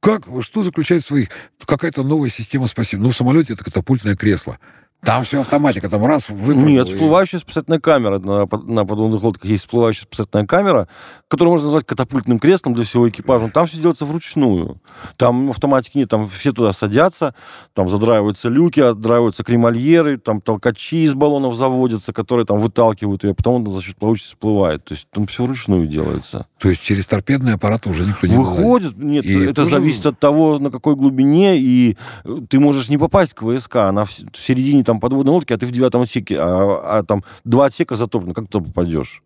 [0.00, 1.28] Как, что заключает в своих...
[1.64, 3.02] Какая-то новая система спасения.
[3.02, 4.58] Ну, в самолете это катапультное кресло.
[5.04, 6.64] Там все автоматика, там раз выбрал.
[6.64, 8.20] Нет, всплывающая спасательная камера.
[8.20, 10.86] На, на подводных лодках есть всплывающая спасательная камера,
[11.26, 13.48] которую можно назвать катапультным креслом для всего экипажа.
[13.48, 14.80] Там все делается вручную.
[15.16, 17.34] Там автоматики нет, там все туда садятся,
[17.74, 23.66] там задраиваются люки, отдраиваются кремальеры, там толкачи из баллонов заводятся, которые там выталкивают ее, потом
[23.66, 24.84] он за счет плавучести всплывает.
[24.84, 26.46] То есть там все вручную делается.
[26.58, 30.60] То есть через торпедный аппарат уже никто не Выходит, нет, и это зависит от того,
[30.60, 31.96] на какой глубине, и
[32.48, 35.70] ты можешь не попасть к ВСК, она в середине там подводной лодки, а ты в
[35.72, 39.22] девятом отсеке, а, а там два отсека затоплены, как ты попадешь?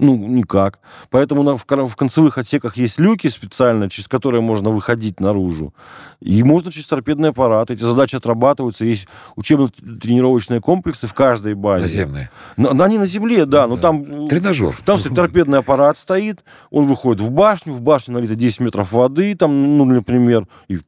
[0.00, 0.78] Ну, никак.
[1.10, 5.74] Поэтому на, в, в концевых отсеках есть люки специально, через которые можно выходить наружу.
[6.20, 7.72] И можно через торпедный аппарат.
[7.72, 8.84] Эти задачи отрабатываются.
[8.84, 11.86] Есть учебно-тренировочные комплексы в каждой базе.
[11.86, 12.30] Наземные.
[12.56, 14.28] На, они на земле, да, но там...
[14.28, 14.78] Тренажер.
[14.84, 19.34] Там кстати, торпедный аппарат стоит, он выходит в башню, в башне налито 10 метров воды,
[19.34, 20.78] там, ну, например, и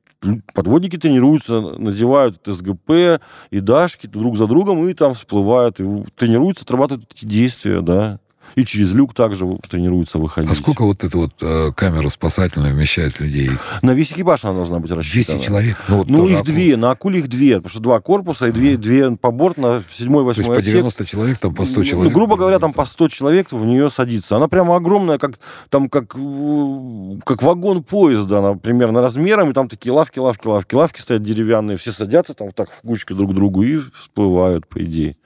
[0.54, 7.12] подводники тренируются, надевают СГП и дашки друг за другом, и там всплывают, и тренируются, отрабатывают
[7.12, 8.18] эти действия, да
[8.54, 10.50] и через люк также тренируются выходить.
[10.50, 13.50] А сколько вот эта вот э, камера спасательная вмещает людей?
[13.82, 15.38] На весь экипаж она должна быть рассчитана.
[15.38, 15.76] 200 человек?
[15.88, 16.44] Ну, вот ну их акул.
[16.44, 19.82] две, на акуле их две, потому что два корпуса и две, две по борт на
[19.90, 21.12] седьмой, восьмой То есть по 90 отсек.
[21.12, 22.12] человек, там по 100 ну, человек?
[22.12, 24.36] Ну, грубо говоря, там по 100 человек в нее садится.
[24.36, 25.38] Она прямо огромная, как,
[25.68, 31.00] там, как, как вагон поезда, она примерно размером, и там такие лавки, лавки, лавки, лавки
[31.00, 35.16] стоят деревянные, все садятся там так в кучке друг к другу и всплывают, по идее.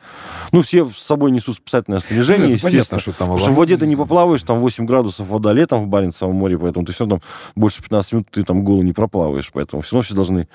[0.52, 2.84] Ну, все с собой несут спасательное снаряжение, ну, естественно.
[2.84, 5.82] Понятно, что там Потому что в воде ты не поплаваешь, там 8 градусов вода летом
[5.82, 8.92] в Баренцевом море, поэтому ты все равно там больше 15 минут ты там голый не
[8.92, 10.48] проплаваешь, поэтому все равно все должны,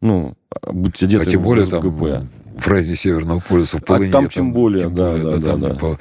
[0.00, 4.08] ну, быть одеты а тем более там в районе Северного полюса в полыне.
[4.08, 5.74] А там тем более, тем да, более, да, да, да, да.
[5.74, 5.98] По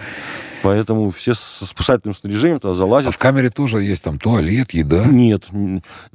[0.66, 3.10] Поэтому все с спасательным снаряжением туда залазят.
[3.10, 5.06] А в камере тоже есть там туалет, еда?
[5.06, 5.44] Нет.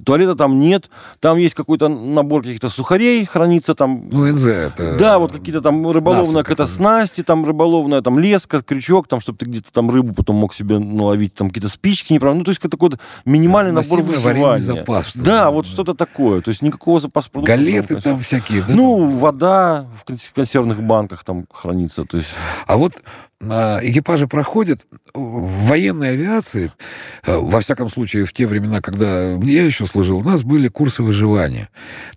[0.05, 0.91] Туалета там нет.
[1.21, 4.09] Там есть какой-то набор каких-то сухарей, хранится там...
[4.11, 4.97] Ну, НЗ это...
[4.99, 9.47] Да, вот какие-то там рыболовная какая-то снасти, там рыболовная там леска, крючок, там, чтобы ты
[9.47, 12.41] где-то там рыбу потом мог себе наловить, там какие-то спички, неправильно.
[12.41, 12.91] Ну, то есть такой
[13.25, 14.59] минимальный набор выживания.
[14.59, 15.15] запас.
[15.15, 16.41] Да, вот что-то такое.
[16.41, 17.57] То есть никакого запаса продуктов.
[17.57, 18.75] Галеты там всякие, да?
[18.75, 22.05] Ну, вода в консервных банках там хранится.
[22.05, 22.31] То есть...
[22.67, 22.95] А вот
[23.43, 26.73] экипажи проходят в военной авиации,
[27.25, 31.03] э, во всяком случае, в те времена, когда я еще служил, у нас были курсы
[31.03, 31.69] выживания.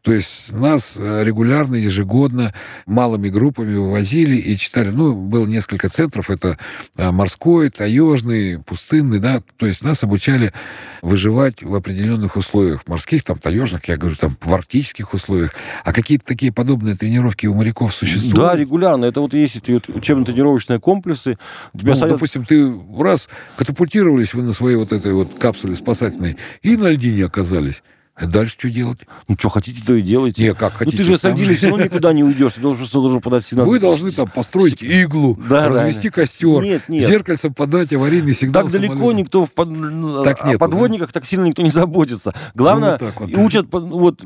[0.02, 2.54] То есть нас э, регулярно, ежегодно
[2.86, 4.90] малыми группами вывозили и читали.
[4.90, 6.30] Ну, было несколько центров.
[6.30, 6.58] Это
[6.98, 9.42] э, морской, таежный, пустынный, да.
[9.58, 10.54] То есть нас обучали
[11.02, 12.88] выживать в определенных условиях.
[12.88, 15.54] Морских, там, таежных, я говорю, там, в арктических условиях.
[15.84, 18.36] А какие-то такие подобные тренировки у моряков существуют?
[18.36, 19.06] Да, регулярно.
[19.06, 21.38] Это вот есть учебно-тренировочный комплекс, полюсы.
[21.78, 22.16] Тебя ну, садят...
[22.16, 27.26] допустим, ты раз катапультировались вы на своей вот этой вот капсуле спасательной и на льдине
[27.26, 27.84] оказались.
[28.16, 29.00] А дальше что делать?
[29.28, 30.44] Ну, что хотите, то и делайте.
[30.44, 30.98] Не, как хотите.
[30.98, 32.54] Ну, ты же с льдиной все равно никуда не уйдешь.
[32.54, 33.66] Ты должен, что должен подать сигнал.
[33.66, 36.22] Вы должны там построить иглу, да, развести да.
[36.22, 37.10] костер, нет, нет.
[37.10, 39.20] зеркальцем подать аварийный сигнал Так далеко самолета.
[39.20, 40.24] никто в под...
[40.24, 41.20] так нет, о подводниках да?
[41.20, 42.36] так сильно никто не заботится.
[42.54, 43.46] Главное, ну, вот, вот.
[43.46, 44.22] учат, вот,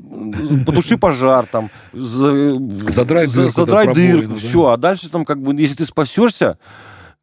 [0.66, 4.68] потуши пожар, там, задрай дырку, задрай дырку, все.
[4.68, 6.58] А дальше там, как бы, если ты спасешься,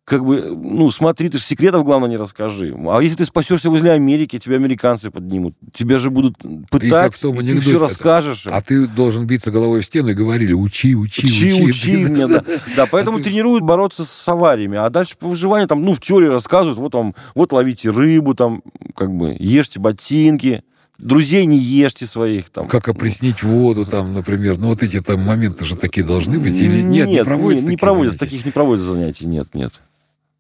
[0.04, 2.76] как бы, ну, смотри, ты же секретов, главное, не расскажи.
[2.90, 5.54] А если ты спасешься возле Америки, тебя американцы поднимут.
[5.72, 6.36] Тебя же будут
[6.70, 8.46] пытать, и, как в том и ты все расскажешь.
[8.46, 11.52] А ты должен биться головой в стену и говорили, учи, учи, учи.
[11.54, 12.44] Учи, учи меня, да.
[12.76, 14.76] Да, поэтому а тренируют бороться с авариями.
[14.76, 18.62] А дальше по выживанию, там, ну, в теории рассказывают, вот там, вот ловите рыбу, там,
[18.94, 20.64] как бы, ешьте ботинки
[20.98, 22.66] друзей не ешьте своих там.
[22.66, 24.58] Как опреснить воду там, например.
[24.58, 27.08] Ну, вот эти там моменты же такие должны быть или нет?
[27.08, 29.80] Нет, не проводятся, не, не проводятся таких не проводятся занятий, нет, нет.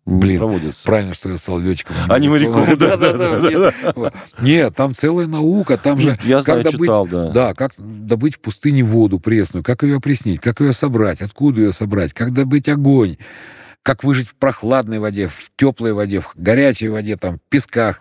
[0.06, 0.84] Блин, проводится.
[0.84, 1.96] правильно, что я стал летчиком.
[2.08, 2.76] А не моряком.
[2.76, 4.12] Да, да, да.
[4.40, 6.18] Нет, там целая наука, там же...
[6.24, 7.28] Я знаю, читал, да.
[7.28, 11.72] Да, как добыть в пустыне воду пресную, как ее опреснить, как ее собрать, откуда ее
[11.72, 13.16] собрать, как добыть огонь,
[13.82, 18.00] как выжить в прохладной воде, в теплой воде, в горячей воде, там, в песках.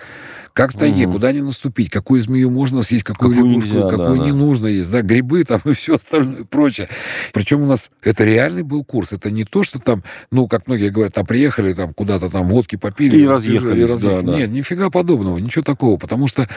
[0.53, 1.13] Как в тайге, угу.
[1.13, 4.37] куда не наступить, какую змею можно съесть, какую, какую лягушку, нельзя, какую да, не да.
[4.37, 6.89] нужно есть, да, грибы там и все остальное прочее.
[7.33, 10.89] Причем у нас это реальный был курс, это не то, что там, ну, как многие
[10.89, 13.17] говорят, там приехали, там куда-то там водки попили.
[13.17, 14.25] И разъехались, и разъехали.
[14.25, 14.37] Да, да.
[14.37, 16.47] Нет, нифига подобного, ничего такого, потому что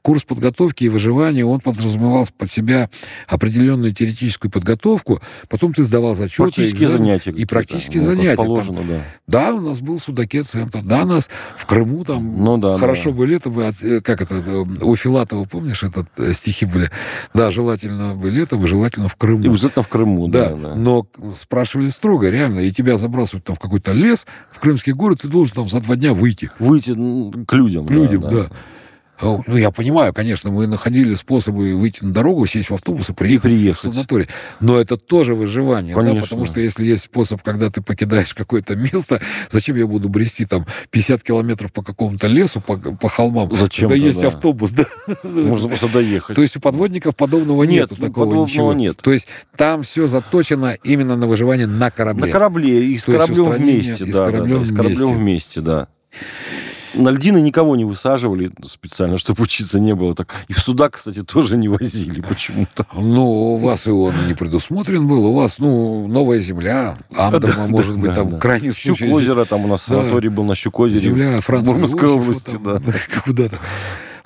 [0.00, 2.88] курс подготовки и выживания, он подразумевал под себя
[3.26, 6.44] определенную теоретическую подготовку, потом ты сдавал зачеты.
[6.44, 7.30] Практические экзамен, занятия.
[7.32, 8.36] И практические ну, занятия.
[8.36, 9.02] Положено, там, да.
[9.26, 13.16] Да, у нас был Судаке-центр, да, нас в Крыму там ну, да, хорошо да.
[13.16, 16.90] были летом, э, как это, э, у Филатова, помнишь, этот э, стихи были?
[17.34, 19.44] Да, желательно бы летом, и желательно в Крыму.
[19.44, 20.56] И обязательно в Крыму, да, да.
[20.56, 20.74] да.
[20.74, 25.28] Но спрашивали строго, реально, и тебя забрасывают там в какой-то лес, в крымский город, ты
[25.28, 26.50] должен там за два дня выйти.
[26.58, 26.90] Выйти
[27.44, 27.86] к людям.
[27.86, 28.30] К людям, да.
[28.30, 28.50] да.
[29.20, 29.38] Да.
[29.46, 33.50] Ну, я понимаю, конечно, мы находили способы выйти на дорогу, сесть в автобус и приехать,
[33.50, 33.84] и приехать.
[33.84, 34.26] в санаторий.
[34.60, 35.94] Но это тоже выживание.
[35.94, 36.20] Конечно.
[36.20, 40.44] Да, потому что если есть способ, когда ты покидаешь какое-то место, зачем я буду брести
[40.44, 44.28] там 50 километров по какому-то лесу, по, по холмам, зачем когда есть да.
[44.28, 44.72] автобус.
[44.72, 44.84] Да?
[45.22, 46.34] Можно просто доехать.
[46.34, 48.72] То есть у подводников подобного нет, нету, такого подобного ничего.
[48.72, 48.96] нет.
[48.98, 52.26] То есть там все заточено именно на выживание на корабле.
[52.26, 54.06] На корабле, и с кораблем вместе.
[54.06, 55.04] С кораблем, да, да, вместе.
[55.06, 55.88] вместе, да.
[56.94, 60.34] На льдины никого не высаживали специально, чтобы учиться не было так.
[60.48, 62.86] И в суда, кстати, тоже не возили почему-то.
[62.94, 65.26] Ну, у вас и он не предусмотрен был.
[65.26, 69.06] У вас, ну, новая земля, Андерма, может быть, там крайний случай.
[69.06, 71.00] Щук-озеро, там у нас санаторий был на Щук-озере.
[71.00, 71.70] Земля Франции.
[71.72, 72.80] Мурманской области, да.
[73.24, 73.58] Куда-то.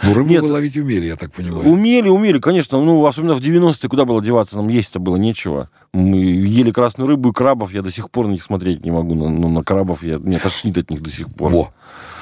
[0.03, 1.67] Ну, рыбу Нет, вы ловить умели, я так понимаю.
[1.67, 2.81] Умели, умели, конечно.
[2.81, 5.71] Ну, особенно в 90-е, куда было деваться, нам есть-то было нечего.
[5.93, 9.15] Мы ели красную рыбу и крабов, я до сих пор на них смотреть не могу.
[9.15, 11.51] Но, но на крабов я, меня тошнит от них до сих пор.
[11.51, 11.73] Во.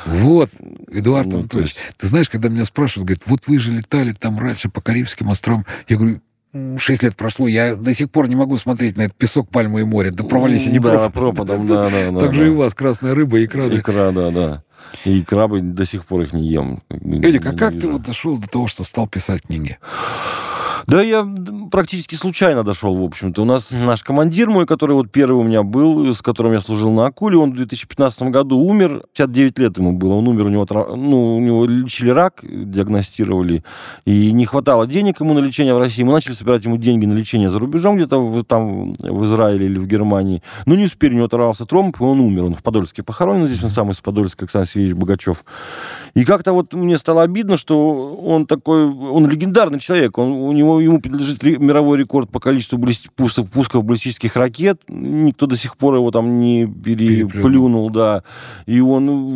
[0.07, 0.50] Вот,
[0.90, 1.96] Эдуард ну, Анатольевич, есть...
[1.96, 5.64] ты знаешь, когда меня спрашивают, говорят, вот вы же летали там раньше по Карибским островам,
[5.88, 6.20] я говорю,
[6.78, 9.84] Шесть лет прошло, я до сих пор не могу смотреть на этот песок, пальмы и
[9.84, 10.12] море.
[10.12, 11.66] Да провались они да, пропадом.
[11.66, 12.20] Да, да, да.
[12.20, 13.66] Так же и у вас красная рыба, икра.
[13.66, 14.62] Икра, да, да.
[15.05, 16.80] И крабы до сих пор их не ем.
[16.90, 19.78] Эдик, а как ты вот дошел до того, что стал писать книги?
[20.87, 21.26] Да, я
[21.70, 23.43] практически случайно дошел, в общем-то.
[23.43, 26.91] У нас наш командир мой, который вот первый у меня был, с которым я служил
[26.91, 30.66] на Акуле, он в 2015 году умер, 59 лет ему было, он умер, у него,
[30.97, 33.64] ну, у него лечили рак, диагностировали,
[34.05, 36.03] и не хватало денег ему на лечение в России.
[36.03, 39.78] Мы начали собирать ему деньги на лечение за рубежом, где-то в, там в Израиле или
[39.78, 40.43] в Германии.
[40.66, 42.45] Но не успели, у него оторвался тромб, и он умер.
[42.45, 45.45] Он в Подольске похоронен, здесь он самый из Подольска, Александр Сергеевич Богачев.
[46.14, 50.74] И как-то вот мне стало обидно, что он такой, он легендарный человек, он, у него
[50.81, 52.79] ему принадлежит мировой рекорд по количеству
[53.14, 54.83] пусков, пусков баллистических ракет.
[54.89, 58.22] Никто до сих пор его там не переплюнул, да.
[58.66, 59.35] И он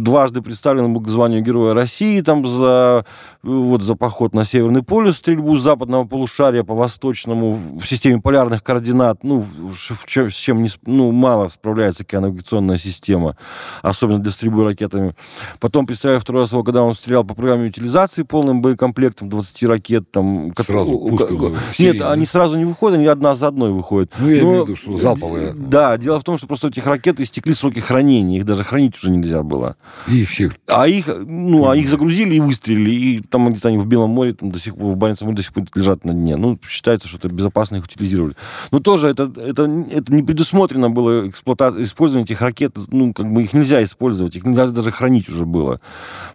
[0.00, 3.04] дважды представлен к званию Героя России там за,
[3.42, 8.62] вот, за поход на Северный полюс, стрельбу с западного полушария по восточному в системе полярных
[8.62, 13.36] координат, ну, с чем не, ну, мало справляется океанавигационная система,
[13.82, 15.14] особенно для стрельбы ракетами.
[15.58, 20.10] Потом представляю второй раз его, когда он стрелял по программе утилизации полным боекомплектом 20 ракет,
[20.10, 21.34] там, Сразу пушка
[21.78, 24.12] Нет, они сразу не выходят, они одна за одной выходят.
[24.20, 25.52] Ну, я Но, имею в виду, что залповые.
[25.52, 29.10] Да, дело в том, что просто этих ракет истекли сроки хранения, их даже хранить уже
[29.10, 29.76] нельзя было.
[30.06, 30.54] И их всех.
[30.68, 34.32] А их, ну, а их загрузили и выстрелили, и там где-то они в Белом море,
[34.32, 36.36] там до сих пор, в Баренцевом море до сих пор лежат на дне.
[36.36, 38.34] Ну, считается, что это безопасно их утилизировали.
[38.70, 43.42] Но тоже это, это, это не предусмотрено было эксплуатация, использование этих ракет, ну, как бы
[43.42, 45.80] их нельзя использовать, их нельзя даже хранить уже было.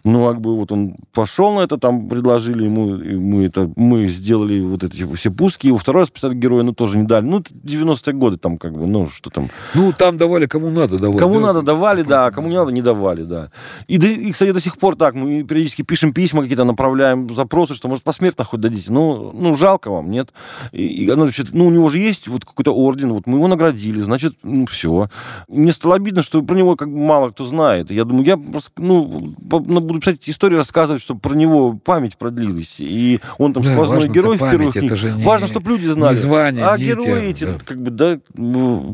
[0.04, 4.25] Ну, как бы вот он пошел на это, там предложили ему, мы это, мы сделали
[4.34, 5.68] вот эти все пуски.
[5.68, 7.24] Его второй раз писали героя, ну, тоже не дали.
[7.24, 9.50] Ну, 90-е годы там как бы, ну, что там.
[9.74, 11.18] Ну, там давали кому надо давали.
[11.18, 11.46] Кому да?
[11.46, 13.50] надо давали, да, кому не надо не давали, да.
[13.88, 17.88] И, и, кстати, до сих пор так, мы периодически пишем письма какие-то, направляем запросы, что,
[17.88, 18.92] может, посмертно хоть дадите.
[18.92, 20.30] Ну, ну жалко вам, нет?
[20.72, 24.00] И, и оно, ну, у него же есть вот какой-то орден, вот мы его наградили,
[24.00, 25.08] значит, ну, все.
[25.48, 27.90] Мне стало обидно, что про него как бы мало кто знает.
[27.90, 32.76] Я думаю, я просто, ну, буду писать истории, рассказывать, чтобы про него память продлилась.
[32.78, 35.02] И он там да, сквозной герой в первых книгах.
[35.02, 36.14] Не, Важно, чтобы люди знали.
[36.14, 37.58] Не звание, а не герои эти, да.
[37.64, 38.18] как бы, да,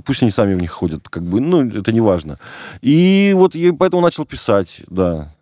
[0.05, 2.39] пусть они сами в них ходят, как бы, ну, это не важно.
[2.81, 5.35] И вот я поэтому начал писать, да.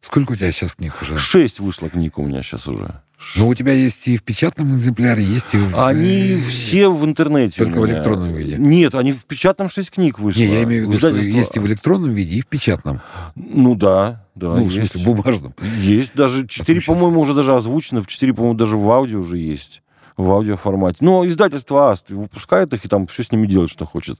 [0.00, 1.16] Сколько у тебя сейчас книг уже?
[1.16, 3.02] Шесть вышло книг у меня сейчас уже.
[3.36, 5.78] Ну, у тебя есть и в печатном экземпляре, есть и в...
[5.78, 7.64] Они все в интернете.
[7.64, 8.56] Только в электронном виде?
[8.58, 10.40] Нет, они в печатном шесть книг вышло.
[10.40, 13.00] Не, я имею в виду, что есть и в электронном виде, и в печатном.
[13.34, 14.26] Ну, да.
[14.34, 14.76] Да, ну, есть.
[14.76, 15.54] в смысле, бумажном.
[15.78, 19.80] Есть, даже четыре, по-моему, уже даже озвучено, в четыре, по-моему, даже в аудио уже есть
[20.16, 20.98] в аудиоформате.
[21.00, 24.18] Но издательство АСТ выпускает их, и там все с ними делает, что хочет.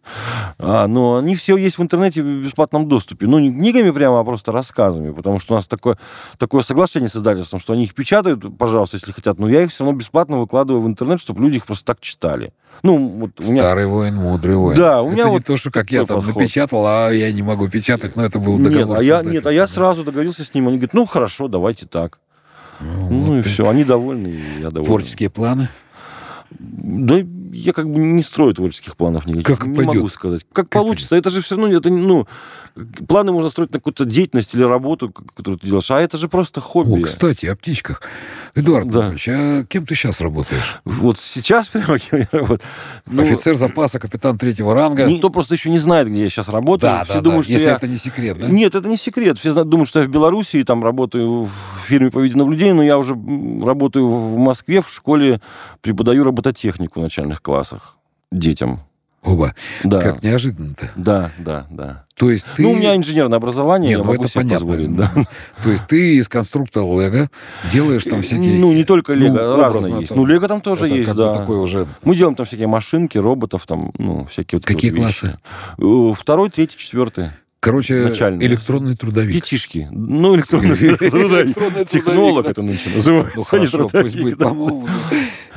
[0.59, 3.27] А, но они все есть в интернете в бесплатном доступе.
[3.27, 5.99] Ну, не книгами прямо, а просто рассказами, потому что у нас такое,
[6.39, 9.85] такое соглашение с издательством, что они их печатают, пожалуйста, если хотят, но я их все
[9.85, 12.53] равно бесплатно выкладываю в интернет, чтобы люди их просто так читали.
[12.83, 13.63] Ну, вот у меня...
[13.63, 14.77] Старый воин, мудрый воин.
[14.77, 16.37] Да, у меня это вот не то, что как я там подход.
[16.37, 18.99] напечатал, а я не могу печатать, но это был договор.
[18.99, 20.69] Нет, а я, нет, а я сразу договорился с ним.
[20.69, 22.19] Они говорят, ну, хорошо, давайте так.
[22.81, 24.85] Ну, ну вот и все, они довольны, я доволен.
[24.85, 25.69] Творческие планы?
[26.51, 27.23] Да
[27.53, 29.59] я как бы не строю творческих планов никаких.
[29.59, 29.95] Как не пойдет?
[29.95, 30.43] могу сказать.
[30.53, 31.11] Как, как получится.
[31.11, 31.27] Пойдет?
[31.27, 32.27] Это же все равно, это, ну,
[33.09, 36.61] планы можно строить на какую-то деятельность или работу, которую ты делаешь, а это же просто
[36.61, 37.03] хобби.
[37.03, 38.03] О, кстати, о птичках.
[38.55, 39.01] Эдуард да.
[39.01, 40.81] Иванович, а кем ты сейчас работаешь?
[40.85, 42.61] Вот сейчас прямо кем я работаю?
[43.07, 45.05] Ну, Офицер запаса, капитан третьего ранга.
[45.05, 46.93] Никто просто еще не знает, где я сейчас работаю.
[46.93, 47.53] Да, Все да, думают, да.
[47.53, 47.77] Что Если я...
[47.77, 48.47] это не секрет, да?
[48.47, 49.39] Нет, это не секрет.
[49.39, 51.53] Все думают, что я в Беларуси, там работаю в
[51.87, 53.17] фирме по видеонаблюдению, но я уже
[53.65, 55.41] работаю в Москве, в школе
[55.81, 57.05] преподаю робототехнику в
[57.37, 57.97] начальных классах
[58.31, 58.81] детям.
[59.23, 59.55] Оба.
[59.83, 60.01] Да.
[60.01, 60.89] Как неожиданно-то.
[60.95, 62.05] Да, да, да.
[62.15, 62.63] То есть ты...
[62.63, 64.67] Ну, у меня инженерное образование, Не, я ну могу это себе понятно.
[64.67, 64.97] позволить.
[64.97, 65.11] Да.
[65.65, 67.29] То есть ты из конструктора Лего
[67.73, 68.61] делаешь там всякие...
[68.61, 70.11] Ну, не только Лего, ну, разные есть.
[70.11, 71.35] Там, ну, Лего там тоже есть, да.
[71.35, 71.89] Такой уже...
[72.05, 75.27] Мы делаем там всякие машинки, роботов, там, ну, всякие вот Какие вот классы?
[75.27, 76.11] Вещи.
[76.11, 77.31] Э, второй, третий, четвертый.
[77.67, 78.47] Короче, Начальный.
[78.47, 79.35] электронный трудовик.
[79.35, 79.89] Детишки.
[79.91, 81.89] Ну, электронный трудовик.
[81.89, 83.33] Технолог это нынче называется.
[83.35, 84.87] Ну, хорошо, пусть будет, по-моему.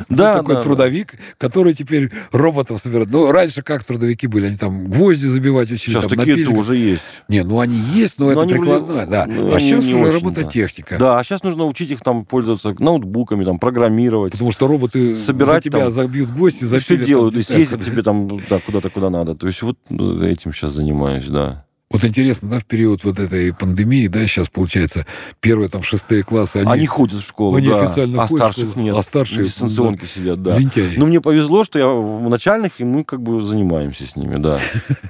[0.07, 3.09] Да, такой трудовик, который теперь роботов собирает.
[3.09, 4.45] Ну, раньше как трудовики были?
[4.47, 5.93] Они там гвозди забивать учили.
[5.93, 7.03] Сейчас такие тоже есть.
[7.27, 9.25] Не, ну они есть, но это прикладная, да.
[9.27, 10.97] Ну, а сейчас уже робототехника.
[10.97, 14.31] Да, а сейчас нужно учить их там пользоваться ноутбуками, там, программировать.
[14.31, 16.83] Потому что роботы собирать тебя забьют гвозди, запилят.
[16.83, 18.29] Все делают, и съездят тебе там
[18.65, 19.35] куда-то, куда надо.
[19.35, 21.65] То есть вот этим сейчас занимаюсь, да.
[21.91, 25.07] Вот интересно, да, в период вот этой пандемии, да, сейчас, получается,
[25.39, 26.71] первые там шестые классы, они...
[26.71, 27.83] Они ходят в школу, они да.
[27.83, 28.95] официально а ходят старших нет.
[28.95, 29.39] А старшие...
[29.39, 30.57] На дистанционке да, сидят, да.
[30.59, 30.93] Лентяи.
[30.97, 34.59] Ну, мне повезло, что я в начальных, и мы как бы занимаемся с ними, да.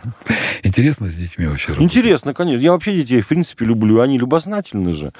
[0.64, 1.94] Интересно с детьми вообще работать?
[1.94, 2.64] Интересно, конечно.
[2.64, 4.00] Я вообще детей, в принципе, люблю.
[4.00, 5.12] Они любознательны же.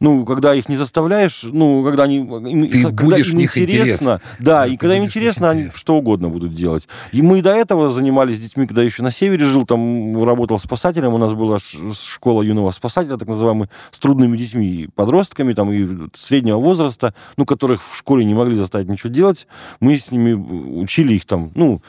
[0.00, 2.18] Ну, когда их не заставляешь, ну, когда они...
[2.18, 3.84] Им, Ты когда будешь им них интересно.
[3.84, 4.00] интерес.
[4.00, 5.78] Да, Да, и когда им интересно, они интерес.
[5.78, 6.88] что угодно будут делать.
[7.12, 10.58] И мы и до этого занимались с детьми, когда еще на севере жил, там работал
[10.58, 11.05] спасателем.
[11.14, 16.58] У нас была школа юного спасателя, так называемая, с трудными детьми, подростками, там, и среднего
[16.58, 19.46] возраста, ну, которых в школе не могли заставить ничего делать.
[19.80, 21.82] Мы с ними учили их там, ну,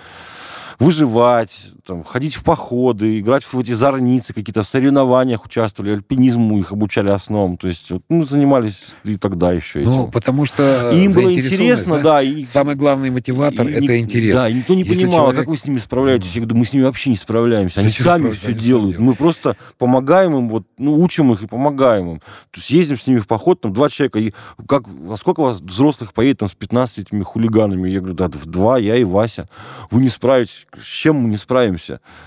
[0.79, 6.71] выживать, там, ходить в походы, играть в эти зорницы, какие-то в соревнованиях участвовали, альпинизму их
[6.73, 7.57] обучали основам.
[7.57, 9.89] То есть, ну, занимались и тогда еще этим.
[9.91, 12.21] Ну, потому что И им было интересно, да.
[12.21, 14.35] и, Самый главный мотиватор это и- интерес.
[14.35, 16.35] Да, и никто не Если понимал, а человек- как вы с ними справляетесь.
[16.35, 17.79] Я говорю, мы с ними вообще не справляемся.
[17.79, 18.99] Они Зачем сами все Они делают.
[18.99, 22.19] Мы просто помогаем им, вот, ну, учим их и помогаем им.
[22.19, 24.19] То есть ездим с ними в поход, там, два человека.
[24.19, 24.33] И
[24.67, 27.89] как, во сколько вас взрослых поедет там с 15 этими хулиганами?
[27.89, 29.47] Я говорю, да, в два, я и Вася.
[29.91, 30.67] Вы не справитесь.
[30.77, 31.76] С чем мы не справимся?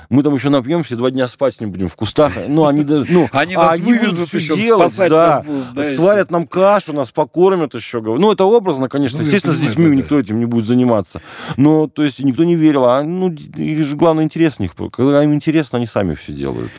[0.09, 2.33] Мы там еще напьемся, два дня спать с ним будем в кустах.
[2.49, 5.43] Ну, они, ну, Они а нас вывезут будут всё еще, делать, да.
[5.47, 8.01] будут, да, Сварят нам кашу, нас покормят еще.
[8.01, 9.19] Ну, это образно, конечно.
[9.19, 9.97] Ну, Естественно, с понимаю, детьми да, да.
[9.97, 11.23] никто этим не будет заниматься.
[11.57, 12.85] Но, то есть, никто не верил.
[12.85, 14.73] А, ну, их же главное интерес у них.
[14.93, 16.71] Когда им интересно, они сами все делают.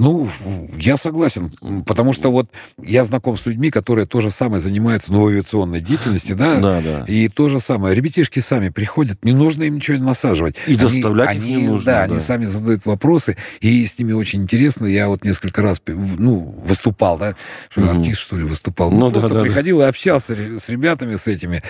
[0.00, 0.30] Ну,
[0.78, 1.50] я согласен,
[1.84, 2.48] потому что вот
[2.80, 7.04] я знаком с людьми, которые то же самое занимаются ну, авиационной деятельностью, да, Да, да.
[7.08, 7.96] и то же самое.
[7.96, 10.54] Ребятишки сами приходят, не нужно им ничего насаживать.
[10.68, 12.12] И Они- доставлять их они, не нужно, Да, да.
[12.14, 14.86] они сами задают вопросы, и с ними очень интересно.
[14.86, 17.34] Я вот несколько раз ну, выступал, да,
[17.68, 17.98] что Мгм.
[17.98, 18.92] артист, что ли, выступал.
[18.92, 19.40] Ну Ну, да, просто да, да.
[19.42, 21.60] приходил и общался с ребятами, с этими.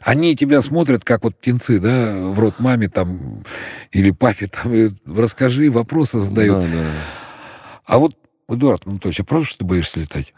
[0.00, 3.42] Они тебя смотрят, как вот птенцы, да, в рот маме там
[3.92, 6.60] или папе, там, и расскажи, вопросы задают.
[6.62, 6.84] Да, да.
[7.86, 8.14] А вот,
[8.48, 10.32] Эдуард Анатольевич, а правда, что ты боишься летать?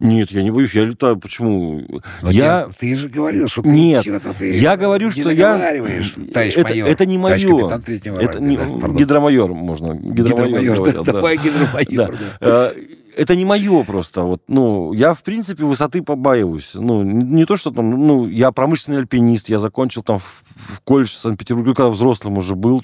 [0.00, 1.18] Нет, я не боюсь, я летаю.
[1.18, 1.82] Почему?
[2.22, 2.64] Но я...
[2.64, 5.56] тебе- ты же говорил, что ты Нет, чего-то ты я говорю, не что я...
[5.56, 6.88] товарищ это, майор.
[6.88, 7.34] это не мое.
[7.34, 8.56] Это не...
[8.56, 8.96] да, пардон.
[8.96, 9.94] Гидромайор можно.
[9.94, 11.12] Гидромайор, Гидромайор, да, да.
[11.12, 12.18] давай гидромайор.
[12.18, 12.18] Да.
[12.40, 12.72] да.
[13.18, 14.22] Это не мое просто.
[14.22, 16.70] Вот, ну, я, в принципе, высоты побаиваюсь.
[16.74, 21.08] Ну, не то, что там, ну, я промышленный альпинист, я закончил там в, в колледж
[21.08, 22.80] в Санкт-Петербурге, когда взрослым уже был,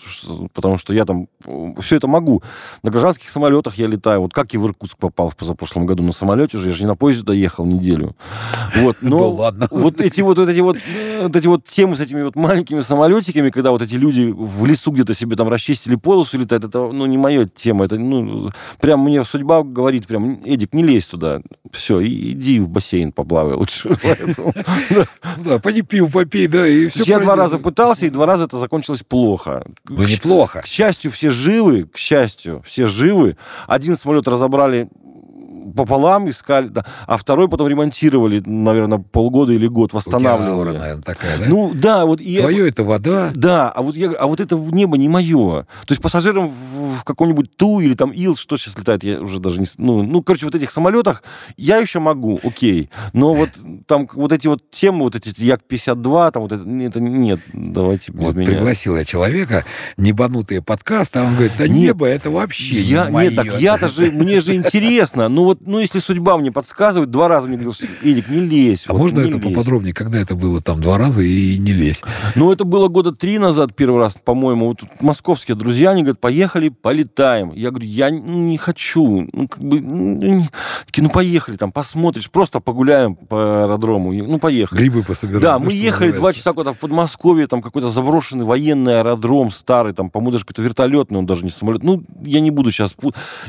[0.53, 1.28] потому что я там
[1.78, 2.43] все это могу.
[2.82, 4.22] На гражданских самолетах я летаю.
[4.22, 6.89] Вот как я в Иркутск попал в позапрошлом году на самолете уже, я же не
[6.89, 8.16] на поезде доехал неделю.
[8.76, 9.68] Вот, но Да ладно.
[9.70, 10.78] вот эти вот, вот эти вот,
[11.22, 14.91] вот эти вот темы с этими вот маленькими самолетиками, когда вот эти люди в лесу
[14.91, 17.85] где-то себе там расчистили полосу летают, это, ну, не моя тема.
[17.85, 21.41] Это, ну, прям мне судьба говорит, прям, Эдик, не лезь туда.
[21.70, 23.91] Все, иди в бассейн поплавай лучше.
[24.37, 25.05] Ну
[25.45, 28.59] Да, поди пиво попей, да, и все Я два раза пытался, и два раза это
[28.59, 29.66] закончилось плохо.
[29.89, 30.62] Ну, неплохо.
[30.62, 33.37] К счастью, все живы, к счастью, все живы.
[33.66, 34.89] Один самолет разобрали
[35.77, 40.77] пополам, искали, да, а второй потом ремонтировали, наверное, полгода или год, тебя аура, восстанавливали.
[40.79, 41.45] наверное, такая, да?
[41.49, 42.20] Ну, да, вот...
[42.20, 43.31] и я- Твое это вода.
[43.35, 45.62] да, а вот, я, а вот это в небо не мое.
[45.87, 49.39] То есть пассажирам в, в каком-нибудь Ту или там Ил, что сейчас летает, я уже
[49.41, 49.66] даже не...
[49.79, 51.22] Ну, ну, короче, вот этих самолетах
[51.57, 52.91] я еще могу, окей.
[53.12, 53.51] Но вот
[53.87, 58.25] там вот эти вот темы, вот эти Як-52, там вот это, это нет, давайте без
[58.25, 58.47] Вот меня.
[58.51, 59.64] пригласил я человека,
[59.97, 63.27] небанутые подкасты, а он говорит, да Нет, небо это вообще Я, не мое.
[63.31, 65.29] нет, так я-то же, мне же интересно.
[65.29, 68.85] Ну вот, ну если судьба мне подсказывает, два раза мне говорил, Эдик, не лезь.
[68.89, 69.43] А вот, можно это лезь».
[69.43, 72.03] поподробнее, когда это было там два раза и не лезь?
[72.35, 74.69] Ну, это было года три назад первый раз, по-моему.
[74.69, 77.53] Вот тут московские друзья, они говорят, поехали, полетаем.
[77.55, 79.29] Я говорю, я не хочу.
[79.33, 80.47] Ну, как бы, ну,
[80.87, 84.12] такие, ну, поехали, там, посмотришь, просто погуляем по аэродрому.
[84.12, 84.79] Ну, поехали.
[84.79, 85.43] Грибы пособирать.
[85.43, 89.93] Да, ну, мы ехали два часа куда-то в Подмосковье, там какой-то заброшенный военный аэродром старый,
[89.93, 91.83] там, по-моему, даже какой-то вертолетный, он даже не самолет.
[91.83, 92.95] Ну, я не буду сейчас...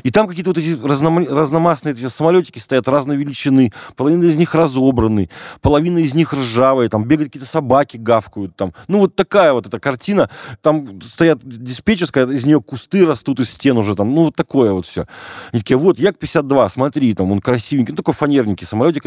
[0.04, 4.56] И там какие-то вот эти разном- разномастные эти самолетики стоят разной величины, половина из них
[4.56, 5.30] разобраны,
[5.62, 8.74] половина из них ржавые, там бегают какие-то собаки, гавкают, там.
[8.88, 10.30] Ну, вот такая вот эта картина.
[10.62, 14.86] Там стоят диспетчерская, из нее кусты растут из стен уже, там, ну, вот такое вот
[14.86, 15.06] все.
[15.52, 19.04] И такие, вот, Як-52, смотри, там, он красивенький, ну, такой фанерненький самолетик,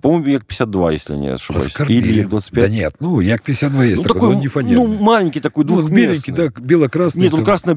[0.00, 1.66] по-моему, Як-52, если не ошибаюсь.
[1.66, 2.08] Оскорбили.
[2.08, 2.60] Или Як-25.
[2.60, 4.86] Да нет, ну, Як-52 есть Ну, такой, такой, но не фанерный.
[4.86, 6.06] ну, маленький такой, Ну, двухместный.
[6.06, 7.22] беленький, да, бело-красный.
[7.24, 7.44] Нет, он там.
[7.46, 7.74] красно,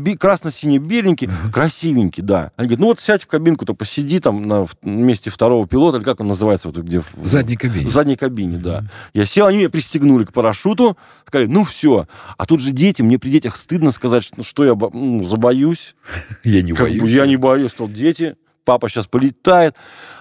[1.52, 2.52] красивенький, да.
[2.56, 5.98] Они говорят, ну вот сядь в кабинку, то посиди там на в- месте второго пилота,
[5.98, 7.88] или как он называется, вот где в, В задней кабине.
[7.88, 8.84] в задней кабине, да.
[9.14, 12.08] Я сел, они меня пристегнули к парашюту, сказали, ну все.
[12.38, 15.96] А тут же дети, мне при детях стыдно сказать, что, что я ну, забоюсь.
[16.44, 17.02] Я не Как боюсь.
[17.02, 18.36] бы я не боюсь, что дети
[18.66, 19.76] папа сейчас полетает.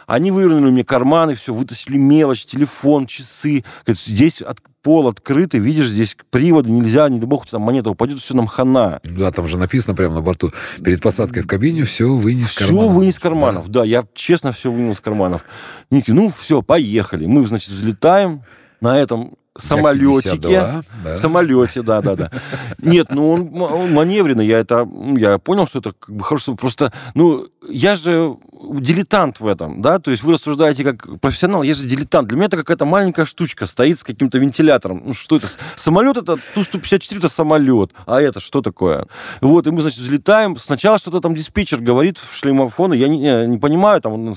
[0.06, 3.64] Они вывернули мне карманы, все, вытащили мелочь, телефон, часы.
[3.84, 8.20] Говорят, здесь от, пол открытый, видишь, здесь приводы, нельзя, не дай бог, там монета упадет,
[8.20, 9.00] все нам хана.
[9.02, 10.52] Да, там же написано прямо на борту,
[10.84, 12.90] перед посадкой в кабине все вынес из карманов.
[12.90, 13.80] Все вынес карманов, да.
[13.80, 15.42] да, я честно все вынес карманов.
[15.90, 17.24] Ники, ну все, поехали.
[17.24, 18.42] Мы, значит, взлетаем
[18.82, 20.82] на этом самолетике.
[21.04, 21.16] Да.
[21.16, 22.30] Самолете, да, да, да.
[22.78, 26.54] Нет, ну он, он маневренный, я это, я понял, что это как бы хорошо.
[26.54, 28.36] Просто, ну, я же
[28.80, 32.28] дилетант в этом, да, то есть вы рассуждаете как профессионал, я же дилетант.
[32.28, 35.02] Для меня это какая-то маленькая штучка стоит с каким-то вентилятором.
[35.06, 35.48] Ну, что это?
[35.76, 37.92] Самолет это Ту-154, это самолет.
[38.06, 39.06] А это что такое?
[39.40, 40.56] Вот, и мы, значит, взлетаем.
[40.56, 44.34] Сначала что-то там диспетчер говорит в шлемофоне, я не, не, не понимаю, там он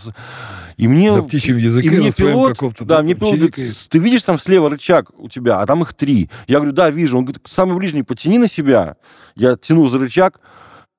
[0.78, 1.12] и мне...
[1.12, 5.10] На птичьем языке, и мне пилот, да, мне пилот говорит, ты видишь там слева рычаг
[5.18, 6.30] у тебя, а там их три.
[6.48, 7.18] Я говорю, да, вижу.
[7.18, 8.96] Он говорит, самый ближний потяни на себя.
[9.36, 10.40] Я тяну за рычаг,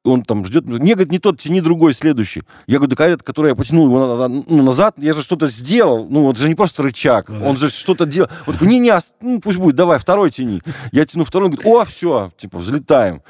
[0.03, 0.67] он там ждет.
[0.67, 2.43] Не, говорит, не тот, тяни другой, следующий.
[2.67, 6.09] Я говорю, да этот, который я потянул его ну, назад, я же что-то сделал.
[6.09, 8.31] Ну, это же не просто рычаг, он же что-то делал.
[8.47, 10.61] Он такой, не-не, ну, пусть будет, давай, второй тяни.
[10.91, 13.23] Я тяну второй, он говорит, о, все, типа, взлетаем.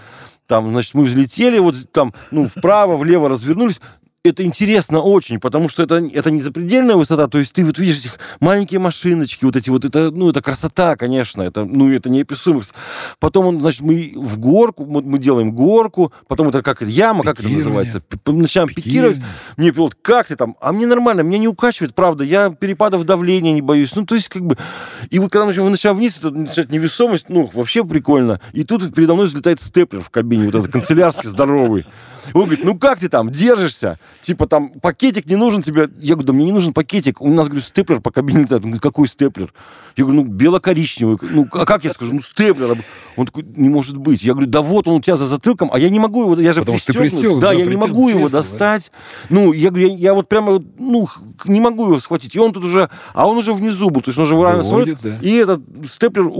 [0.46, 3.82] Там, значит, мы взлетели, вот там, ну, вправо, влево развернулись
[4.24, 7.98] это интересно очень, потому что это, это не запредельная высота, то есть ты вот видишь
[7.98, 12.62] этих маленькие машиночки, вот эти вот, это, ну, это красота, конечно, это, ну, это неописуемо.
[13.20, 17.40] Потом, он, значит, мы в горку, мы, мы делаем горку, потом это как яма, как
[17.40, 19.18] это называется, начинаем пикировать.
[19.56, 20.56] Мне пилот, как ты там?
[20.60, 23.94] А мне нормально, меня не укачивает, правда, я перепадов давления не боюсь.
[23.94, 24.56] Ну, то есть, как бы,
[25.10, 28.40] и вот когда мы начинаем вниз, это начинает невесомость, ну, вообще прикольно.
[28.52, 31.86] И тут передо мной взлетает степлер в кабине, вот этот канцелярский, здоровый.
[32.34, 33.98] Он говорит, ну как ты там, держишься?
[34.20, 35.88] Типа там пакетик не нужен тебе.
[36.00, 37.20] Я говорю, да мне не нужен пакетик.
[37.20, 38.62] У нас, говорю, степлер по кабине летает.
[38.64, 39.52] Он говорит, какой степлер?
[39.96, 41.18] Я говорю, ну бело-коричневый.
[41.22, 42.14] Ну а как я скажу?
[42.14, 42.76] Ну степлер.
[43.16, 44.22] Он такой, не может быть.
[44.22, 46.52] Я говорю, да вот он у тебя за затылком, а я не могу его, я
[46.52, 47.40] же Потому что ты пристегнут.
[47.40, 48.92] Да, я не могу его достать.
[49.28, 51.08] Ну, я говорю, я, вот прямо, ну,
[51.44, 52.34] не могу его схватить.
[52.34, 54.02] И он тут уже, а он уже внизу был.
[54.02, 55.18] То есть он уже Выводит, да.
[55.20, 56.30] И этот степлер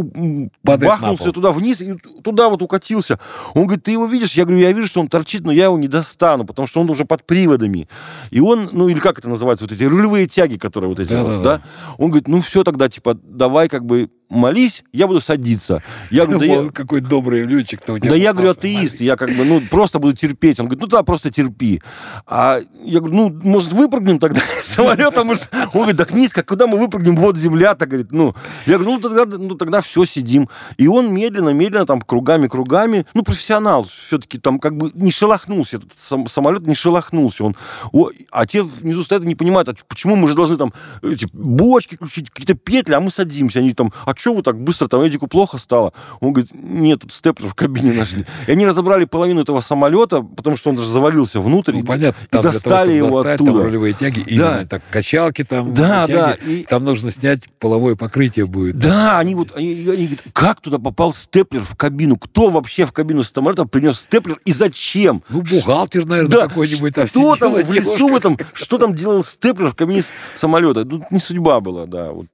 [0.62, 3.19] бахнулся туда вниз и туда вот укатился.
[3.55, 4.33] Он говорит, ты его видишь?
[4.33, 6.91] Я говорю, я вижу, что он торчит, но я его не достану, потому что он
[6.91, 7.25] уже под
[7.59, 7.89] приводами.
[8.31, 11.23] И он, ну, или как это называется, вот эти рулевые тяги, которые вот эти да,
[11.23, 11.63] вот, да, да.
[11.99, 15.83] Он говорит, ну, все тогда, типа, давай как бы молись, я буду садиться.
[16.11, 16.70] Я говорю, да я...
[16.70, 18.11] Какой добрый летчик-то у тебя.
[18.11, 20.61] Да я говорю, атеист, я как бы, ну, просто буду терпеть.
[20.61, 21.83] Он говорит, ну да, просто терпи.
[22.26, 25.20] А я говорю, ну, может, выпрыгнем тогда с самолета?
[25.20, 25.37] Он
[25.72, 27.16] говорит, так низко, куда мы выпрыгнем?
[27.16, 28.35] Вот земля-то, говорит, ну.
[28.66, 30.49] Я говорю, ну тогда, ну, тогда все, сидим.
[30.76, 35.93] И он медленно, медленно, там, кругами-кругами, ну, профессионал, все-таки там как бы не шелохнулся, этот
[36.31, 37.45] самолет не шелохнулся.
[37.45, 37.57] Он,
[37.93, 40.72] о, а те внизу стоят и не понимают, а почему мы же должны там
[41.03, 43.61] эти бочки включить, какие-то петли, а мы садимся.
[43.61, 45.93] Они там, а что вы так быстро, там Эдику плохо стало?
[46.21, 48.27] Он говорит, нет, тут степлер в кабине нашли.
[48.47, 51.73] И они разобрали половину этого самолета, потому что он даже завалился внутрь.
[51.73, 52.19] Ну, понятно.
[52.31, 53.53] И достали того, его достать, оттуда.
[53.53, 54.64] Там рулевые тяги, да.
[54.64, 56.33] так, качалки там, да, тяги, да.
[56.47, 56.64] И...
[56.64, 58.79] Там нужно снять половое покрытие будет.
[58.79, 62.16] Да, они вот, они, они говорят, как туда попал степлер в кабину?
[62.16, 65.23] Кто вообще в кабину самолета принес степлер и зачем?
[65.29, 66.49] Ну, бухгалтер, наверное, да.
[66.49, 66.95] какой-нибудь.
[66.95, 70.03] Там что там в лесу в этом, что там делал степлер в кабине
[70.35, 70.85] самолета?
[70.85, 72.12] Тут не судьба была, да.
[72.12, 72.27] Вот.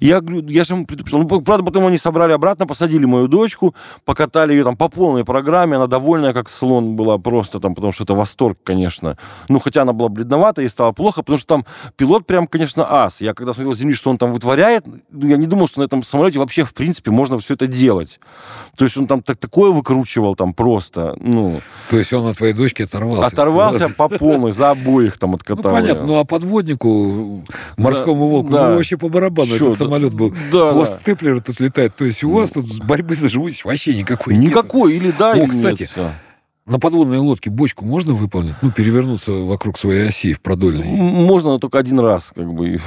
[0.00, 1.22] Я говорю, я же ему предупреждал.
[1.22, 3.74] Ну, правда, потом они собрали обратно, посадили мою дочку,
[4.04, 8.04] покатали ее там по полной программе, она довольная, как слон была просто там, потому что
[8.04, 9.16] это восторг, конечно.
[9.48, 11.66] Ну, хотя она была бледновата, и стало плохо, потому что там
[11.96, 13.20] пилот прям, конечно, ас.
[13.20, 15.84] Я когда смотрел с земли, что он там вытворяет, ну, я не думал, что на
[15.84, 18.20] этом самолете вообще, в принципе, можно все это делать.
[18.76, 21.60] То есть он там так, такое выкручивал там просто, ну...
[21.90, 23.26] То есть он от твоей дочки оторвался?
[23.26, 25.72] Оторвался по полной, за обоих там откатал.
[25.72, 27.44] Ну, понятно, ну а подводнику,
[27.76, 30.34] морскому волку, ну вообще по барабану этот самолет был.
[30.52, 31.28] Да, Хвост да.
[31.28, 31.94] Степлера тут летает.
[31.96, 35.02] То есть у вас тут борьбы за живучесть вообще никакой Никакой, нет.
[35.02, 36.12] или да, О, или кстати, нет.
[36.64, 38.54] На подводной лодке бочку можно выполнить?
[38.62, 40.84] Ну, перевернуться вокруг своей оси в продольной?
[40.86, 42.78] Можно, но только один раз, как бы, и,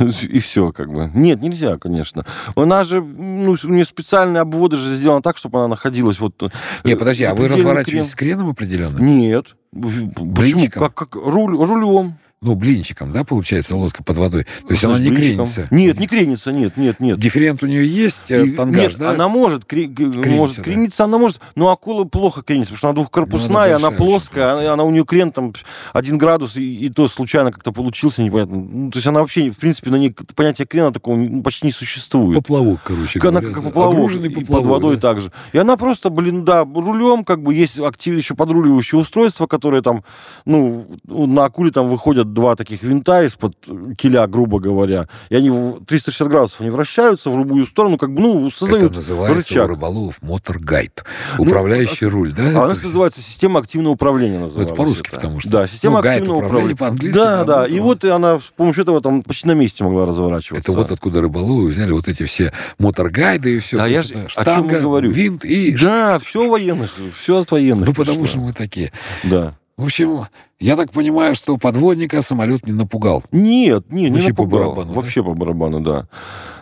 [0.26, 1.08] и все, как бы.
[1.14, 2.26] Нет, нельзя, конечно.
[2.56, 6.34] Она же, ну, у нее специальные обводы же сделаны так, чтобы она находилась вот...
[6.82, 8.04] Не, подожди, а вы разворачиваетесь крен...
[8.04, 8.98] с креном определенно?
[8.98, 9.54] Нет.
[9.72, 10.68] Почему?
[10.68, 14.44] Как, как руль, рулем ну, блинчиком, да, получается, лодка под водой.
[14.66, 15.46] То есть она не блинчиком.
[15.46, 15.68] кренится.
[15.70, 17.18] Нет, не кренится, нет, нет, нет.
[17.18, 19.10] Дифферент у нее есть, э, И, тангаж, нет, да?
[19.10, 20.62] она может, кре- кренится, может да.
[20.64, 24.52] крениться, она может, но акула плохо кренится, потому что она двухкорпусная, ну, она, она плоская,
[24.52, 25.52] она, она у нее крен там
[25.92, 28.56] один градус, и, и то случайно как-то получился, непонятно.
[28.56, 31.72] Ну, то есть она вообще, в принципе, на ней понятие крена такого ну, почти не
[31.72, 32.36] существует.
[32.36, 33.54] Поплавок, короче она, говоря.
[33.54, 35.00] Как поплавок, и поплавок, под водой да.
[35.02, 35.32] также.
[35.52, 40.02] И она просто, блин, да, рулем, как бы есть актив, еще подруливающее устройство, которое там,
[40.44, 43.54] ну, на акуле там выходят вот два таких винта из-под
[43.96, 48.20] киля, грубо говоря, и они в 360 градусов они вращаются в любую сторону, как бы,
[48.20, 49.64] ну, создают Это называется рычаг.
[49.66, 51.04] у рыболовов мотор-гайд,
[51.38, 52.60] ну, управляющий ну, руль, да?
[52.60, 54.58] А у нас называется система активного управления, называется.
[54.58, 55.50] Ну, это по-русски, потому что...
[55.50, 56.76] Да, система ну, активного управления.
[56.76, 57.16] по-английски.
[57.16, 60.70] Да, да, и вот она с помощью этого там почти на месте могла разворачиваться.
[60.70, 63.76] Это вот откуда рыболовы взяли вот эти все мотор-гайды и все.
[63.76, 65.10] Да, я же штанга, о чем говорю.
[65.10, 65.76] винт и...
[65.76, 67.88] Да, все военных, все от военных.
[67.88, 68.92] Ну, потому что мы такие.
[69.24, 69.54] Да.
[69.82, 70.26] В общем,
[70.60, 73.24] я так понимаю, что подводника самолет не напугал.
[73.32, 74.34] Нет, не, не напугал.
[74.34, 74.92] по барабану.
[74.92, 75.28] Вообще да?
[75.28, 76.08] по барабану, да.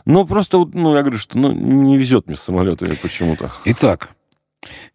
[0.06, 3.50] Но просто, ну, я говорю, что ну, не везет мне с самолетами почему-то.
[3.66, 4.08] Итак,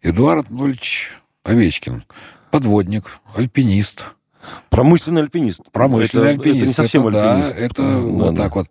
[0.02, 1.12] Эдуард Нольевич
[1.44, 2.02] Овечкин.
[2.50, 4.06] Подводник, альпинист.
[4.70, 5.60] Промышленный альпинист.
[5.70, 6.62] Промышленный это, альпинист.
[6.62, 7.54] Это не совсем это, альпинист.
[7.54, 8.42] Да, это да, вот да.
[8.42, 8.66] так вот.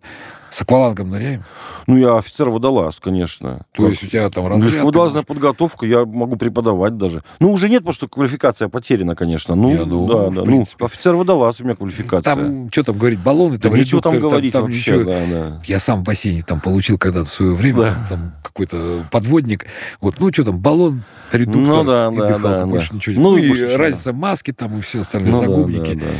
[0.56, 1.44] С аквалангом ныряем?
[1.86, 3.66] Ну, я офицер-водолаз, конечно.
[3.74, 3.90] То как...
[3.90, 4.84] есть у тебя там разряд?
[4.84, 7.22] Водолазная подготовка, я могу преподавать даже.
[7.40, 9.54] Ну, уже нет, потому что квалификация потеряна, конечно.
[9.54, 10.50] Ну, не, ну да, да.
[10.50, 12.34] Ну, офицер-водолаз у меня квалификация.
[12.34, 13.58] Там, что там говорить, баллоны?
[13.58, 15.10] Там да ничего там говорить там, вообще, ничего...
[15.10, 15.62] да, да.
[15.66, 17.96] Я сам в бассейне там получил когда-то в свое время, да.
[18.08, 19.66] там какой-то подводник.
[20.00, 21.02] Вот, ну, что там, баллон,
[21.32, 22.96] редуктор ну, да, и да, дыхалка, да, больше да.
[22.96, 23.20] ничего.
[23.20, 25.92] Ну, ну и разница маски там и все остальное, ну, загубники.
[25.96, 26.12] Да, да, да.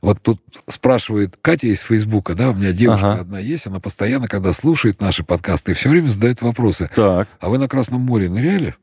[0.00, 3.20] Вот тут спрашивает Катя из Фейсбука, да, у меня девушка ага.
[3.20, 6.90] одна есть, она постоянно, когда слушает наши подкасты, все время задает вопросы.
[6.94, 7.28] Так.
[7.38, 8.74] А вы на Красном море ныряли?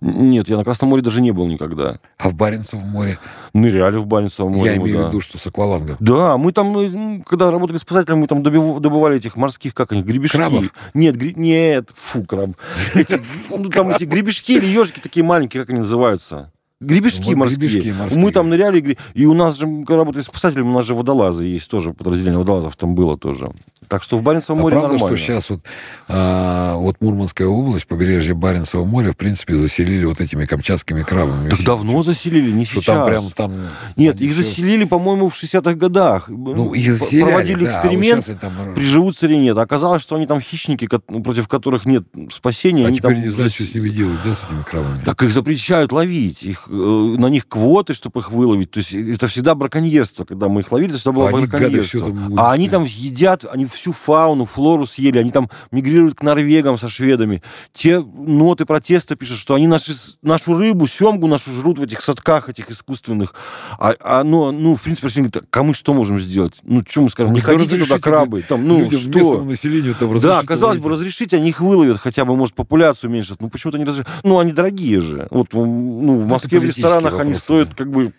[0.00, 1.98] Нет, я на Красном море даже не был никогда.
[2.18, 3.18] А в Баренцевом море?
[3.54, 4.72] Ныряли в Баренцевом море.
[4.72, 5.04] Я имею да.
[5.04, 5.96] в виду, что с аквалангом.
[6.00, 10.36] Да, мы там, когда работали спасателями, мы там добывали этих морских, как они, гребешки.
[10.36, 10.72] Крабов?
[10.92, 11.32] Нет, гри...
[11.34, 12.50] нет, фу, краб.
[13.50, 16.52] Ну, там эти гребешки или ежики такие маленькие, как они называются?
[16.80, 17.68] Гребешки вот морские.
[17.68, 18.22] Гребешки морские.
[18.22, 21.70] Мы там ныряли, и у нас же, когда работали спасателями, у нас же водолазы есть
[21.70, 23.50] тоже, подразделение водолазов там было тоже.
[23.88, 25.16] Так что в Баренцевом а море правда, нормально.
[25.16, 25.60] что сейчас вот,
[26.08, 31.50] а, вот Мурманская область, побережье Баренцева моря, в принципе, заселили вот этими камчатскими крабами.
[31.50, 32.86] Так давно заселили, не что сейчас.
[32.86, 33.54] Там прям, там,
[33.96, 34.42] Нет, их все...
[34.42, 36.28] заселили, по-моему, в 60-х годах.
[36.28, 38.74] Ну, их заселяли, Проводили да, эксперимент, а вот там...
[38.74, 39.56] приживутся или нет.
[39.56, 42.86] Оказалось, что они там хищники, против которых нет спасения.
[42.86, 43.22] А теперь там...
[43.22, 45.04] не знают, что с ними делать, да, с этими крабами?
[45.04, 46.42] Так их запрещают ловить.
[46.42, 48.70] Их, э, на них квоты, чтобы их выловить.
[48.70, 50.24] То есть это всегда браконьерство.
[50.24, 52.06] Когда мы их ловили, это всегда было а браконьерство.
[52.06, 56.78] Они, а они там едят, они всю фауну, флору съели, они там мигрируют к норвегам
[56.78, 57.42] со шведами.
[57.72, 59.92] Те ноты протеста пишут, что они наши,
[60.22, 63.34] нашу рыбу, семгу нашу жрут в этих садках этих искусственных.
[63.78, 65.08] А, а ну, ну, в принципе,
[65.50, 66.54] а мы что можем сделать?
[66.62, 67.34] Ну, что мы скажем?
[67.34, 68.42] Не ходите туда крабы.
[68.42, 69.44] Там, ну, что?
[69.44, 73.40] населению там Да, казалось бы, разрешить, они их выловят, хотя бы, может, популяцию уменьшат.
[73.40, 74.10] Ну, почему-то не разрешат.
[74.22, 75.28] Ну, они дорогие же.
[75.30, 78.12] Вот ну, в Москве в ресторанах они стоят как бы...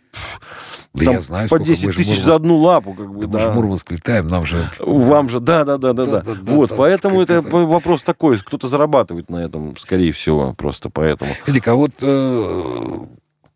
[0.94, 2.26] Да там я знаю, по 10 тысяч Мурманск...
[2.26, 2.94] за одну лапу.
[2.94, 3.34] Как бы, да, да.
[3.34, 4.70] Мы же Мурманск летаем, нам же...
[4.80, 6.22] Вам же, да, да, да, да, да.
[6.22, 6.36] да.
[6.42, 11.30] Вот, да, поэтому это, это вопрос такой, кто-то зарабатывает на этом, скорее всего, просто поэтому.
[11.46, 13.00] Эдик, а вот э,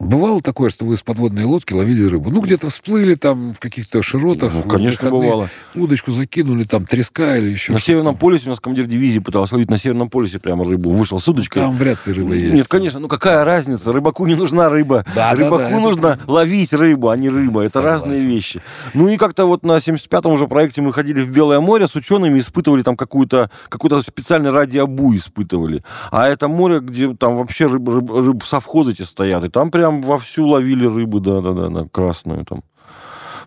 [0.01, 2.31] Бывало такое, что вы с подводной лодки ловили рыбу?
[2.31, 4.51] Ну, где-то всплыли там в каких-то широтах.
[4.53, 5.49] Ну, конечно, бывало.
[5.75, 9.69] Удочку закинули, там треска или еще На Северном полюсе у нас командир дивизии пытался ловить
[9.69, 10.89] на Северном полюсе прямо рыбу.
[10.89, 11.61] Вышел с удочкой.
[11.61, 12.53] Там вряд ли рыба есть.
[12.53, 12.99] Нет, конечно.
[12.99, 13.93] Ну, какая разница?
[13.93, 15.05] Рыбаку не нужна рыба.
[15.13, 16.31] Да, Рыбаку да, да, нужно это...
[16.31, 17.61] ловить рыбу, а не рыба.
[17.61, 18.09] Это Согласен.
[18.09, 18.61] разные вещи.
[18.95, 22.39] Ну, и как-то вот на 75-м уже проекте мы ходили в Белое море с учеными,
[22.39, 25.83] испытывали там какую-то какой-то специальный радиобуй испытывали.
[26.09, 29.43] А это море, где там вообще рыб, рыб, рыб совхозы эти стоят.
[29.43, 32.63] И там прям вовсю ловили рыбы, да, да, да, да красную там.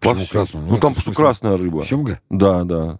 [0.00, 0.66] Почему красную?
[0.66, 1.82] Ну, ну там что красная рыба.
[1.82, 2.20] Семга?
[2.28, 2.98] Да, да.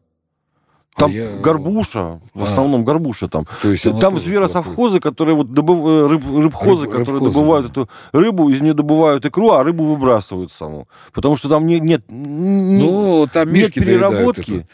[0.97, 1.36] Там а я...
[1.38, 2.45] горбуша, в а.
[2.45, 3.47] основном горбуша там.
[3.62, 5.78] То есть там зверосовхозы, которые вот добыв...
[5.84, 6.22] Э, рыб...
[6.24, 6.90] рыбхозы, Рыб...
[6.92, 7.72] которые рыбхозы, добывают да.
[7.72, 10.86] эту рыбу, из нее добывают икру, а рыбу выбрасывают саму.
[11.12, 14.66] Потому что там не, нет, ну, там нет переработки.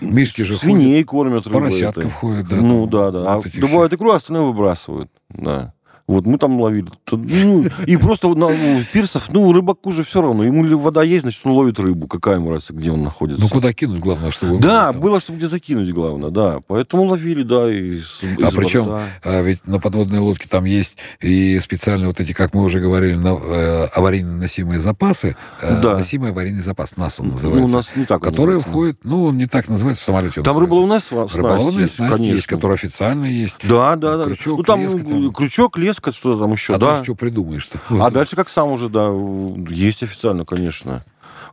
[0.00, 1.08] Мишки же Свиней ходят.
[1.08, 1.62] кормят рыбой.
[1.62, 2.56] Поросятков ходят, да.
[2.56, 3.34] Ну, да, да.
[3.34, 5.10] А добывают икру, а остальное выбрасывают.
[5.30, 5.74] Да.
[6.10, 6.88] Вот мы там ловили.
[7.10, 10.42] Ну, и просто на ну, пирсов, ну, рыбаку же все равно.
[10.42, 12.08] Ему вода есть, значит, он ловит рыбу.
[12.08, 13.40] Какая ему разница, где он находится.
[13.40, 14.58] Ну, куда кинуть, главное, чтобы...
[14.58, 16.60] Да, было, было чтобы где закинуть, главное, да.
[16.66, 18.88] Поэтому ловили, да, из, А из причем,
[19.22, 23.14] а, ведь на подводной лодке там есть и специальные вот эти, как мы уже говорили,
[23.14, 25.36] на, э, аварийно-носимые запасы.
[25.62, 25.96] Э, да.
[25.96, 27.68] Носимый аварийный запас, НАС он называется.
[27.68, 30.42] Ну, у нас не так Который входит, ну, он не так называется в самолете.
[30.42, 33.56] Там рыболовная снасть Рыболовная снасть есть, которая официально есть.
[33.62, 34.24] Да, да, да.
[34.24, 35.32] Крючок, ну, там, леска, там...
[35.32, 37.04] крючок, леска, что там еще, а да.
[37.04, 37.78] что придумаешь-то?
[37.90, 39.10] А дальше как сам уже, да,
[39.68, 41.04] есть официально, конечно.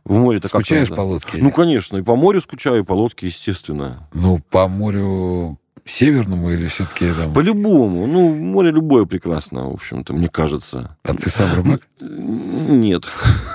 [0.04, 1.38] В море-то Скучаешь по лодке?
[1.38, 1.98] Ну, конечно.
[1.98, 4.08] И по морю скучаю, и по лодке, естественно.
[4.14, 5.58] Ну, по морю
[5.88, 7.32] северному или все-таки там...
[7.32, 8.06] По-любому.
[8.06, 10.96] Ну, море любое прекрасно, в общем-то, мне кажется.
[11.02, 11.80] А ты сам рыбак?
[12.00, 13.08] Нет.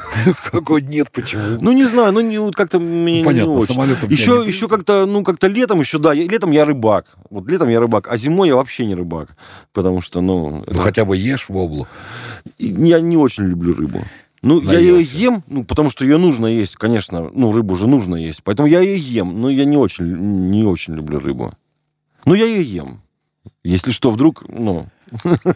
[0.52, 1.58] Какой нет, почему?
[1.62, 3.74] Ну, не знаю, ну, не, вот как-то мне ну, Понятно, не очень.
[3.74, 7.06] самолетом Еще, еще как-то, ну, как-то летом еще, да, я, летом я рыбак.
[7.30, 9.30] Вот летом я рыбак, а зимой я вообще не рыбак.
[9.72, 10.50] Потому что, ну...
[10.50, 10.80] Ну, это...
[10.80, 11.88] хотя бы ешь в облу.
[12.58, 14.06] Я не очень люблю рыбу.
[14.42, 14.74] Ну, наелся.
[14.74, 17.32] я ее ем, ну, потому что ее нужно есть, конечно.
[17.34, 18.44] Ну, рыбу же нужно есть.
[18.44, 21.54] Поэтому я ее ем, но я не очень, не очень люблю рыбу.
[22.26, 23.01] Ну, я ее ем.
[23.63, 24.88] Если что, вдруг, ну...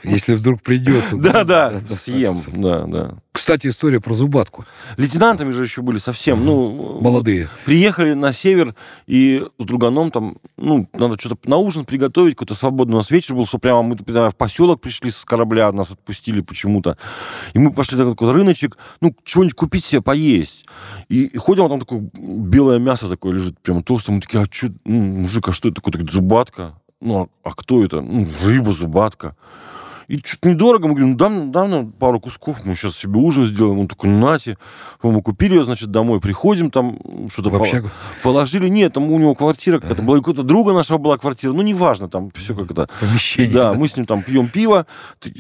[0.04, 1.18] Если вдруг придется.
[1.18, 3.16] Да, да, съем, да, да.
[3.32, 4.66] Кстати, история про зубатку.
[4.98, 7.00] Лейтенантами же еще были совсем, ну...
[7.02, 7.50] Молодые.
[7.66, 8.74] Приехали на север,
[9.06, 13.36] и с друганом там, ну, надо что-то на ужин приготовить, какой-то свободный у нас вечер
[13.36, 16.98] был, что прямо мы в поселок пришли с корабля, нас отпустили почему-то.
[17.54, 20.66] И мы пошли на такой рыночек, ну, чего-нибудь купить себе поесть.
[21.08, 24.16] И, и ходим, а там такое белое мясо такое лежит, прямо толстое.
[24.16, 26.04] Мы такие, а что, ну, мужик, а что это такое?
[26.10, 28.02] Зубатка ну, а, а кто это?
[28.02, 29.36] Ну, рыба, зубатка.
[30.08, 30.88] И что-то недорого.
[30.88, 33.80] Мы говорим, ну, дам, дам нам пару кусков, мы сейчас себе ужин сделаем.
[33.80, 34.58] Он такой, ну, нате.
[35.04, 36.98] Мы купили ее, значит, домой, приходим, там
[37.30, 37.66] что-то по-
[38.24, 38.70] положили.
[38.70, 41.52] Нет, там у него квартира какая-то была, какого-то друга нашего была квартира.
[41.52, 42.90] Ну, неважно, там все как это.
[43.02, 43.52] Помещение.
[43.54, 44.88] Да, мы с ним там пьем пиво.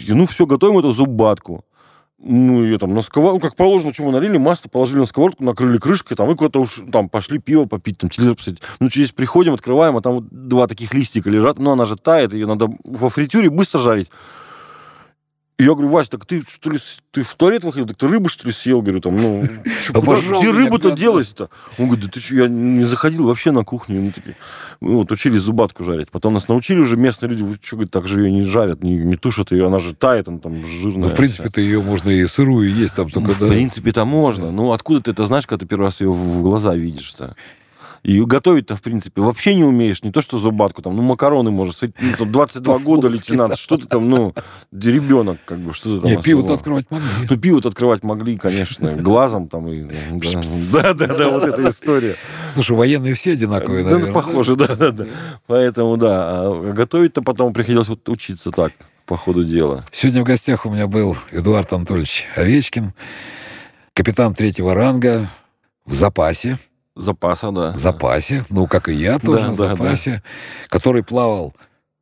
[0.09, 1.63] Ну, все, готовим эту зубатку.
[2.19, 5.77] Ну, ее там на сковородку, ну, как положено, чему налили, масло положили на сковородку, накрыли
[5.77, 8.63] крышкой, там, и куда-то уж там пошли пиво попить, там, телевизор посмотреть.
[8.79, 12.33] Ну, через приходим, открываем, а там вот два таких листика лежат, но она же тает,
[12.33, 14.09] ее надо во фритюре быстро жарить.
[15.59, 16.77] И я говорю, Вася, так ты что ли,
[17.09, 18.83] ты в туалет выходил, так ты рыбу что ли съел?
[18.83, 19.41] Говорю, там, ну,
[19.89, 21.49] где рыба-то делась-то?
[21.79, 23.99] Он говорит, да ты что, я не заходил вообще на кухню.
[23.99, 24.37] Мы такие,
[24.81, 26.11] мы вот учились зубатку жарить.
[26.11, 28.97] Потом нас научили уже местные люди, вы что, говорит, так же ее не жарят, не,
[28.97, 31.07] не тушат ее, она же тает, она там жирная.
[31.07, 34.51] Ну, в принципе-то ее можно и сырую есть там только, ну, В принципе-то можно.
[34.51, 37.35] Ну, откуда ты это знаешь, когда ты первый раз ее в глаза видишь-то?
[38.03, 40.03] И готовить-то, в принципе, вообще не умеешь.
[40.03, 41.81] Не то, что зубатку, там, ну, макароны, может,
[42.19, 44.33] ну, 22 года лейтенант, что ты там, ну,
[44.71, 46.11] ребенок, как бы, что ты там.
[46.11, 47.07] Не, пиво-то открывать могли.
[47.29, 49.67] Ну, пиво-то открывать могли, конечно, глазом там.
[49.69, 49.83] И,
[50.73, 52.15] да, да, да, вот эта история.
[52.53, 53.97] Слушай, военные все одинаковые, да?
[53.97, 55.05] Да, похоже, да, да, да.
[55.47, 58.73] Поэтому, да, а готовить-то потом приходилось вот учиться так,
[59.05, 59.85] по ходу дела.
[59.91, 62.93] Сегодня в гостях у меня был Эдуард Анатольевич Овечкин,
[63.93, 65.29] капитан третьего ранга
[65.85, 66.57] в запасе.
[66.97, 67.71] Запаса, да.
[67.71, 70.69] В запасе, ну, как и я тоже да, в запасе, да.
[70.69, 71.53] который плавал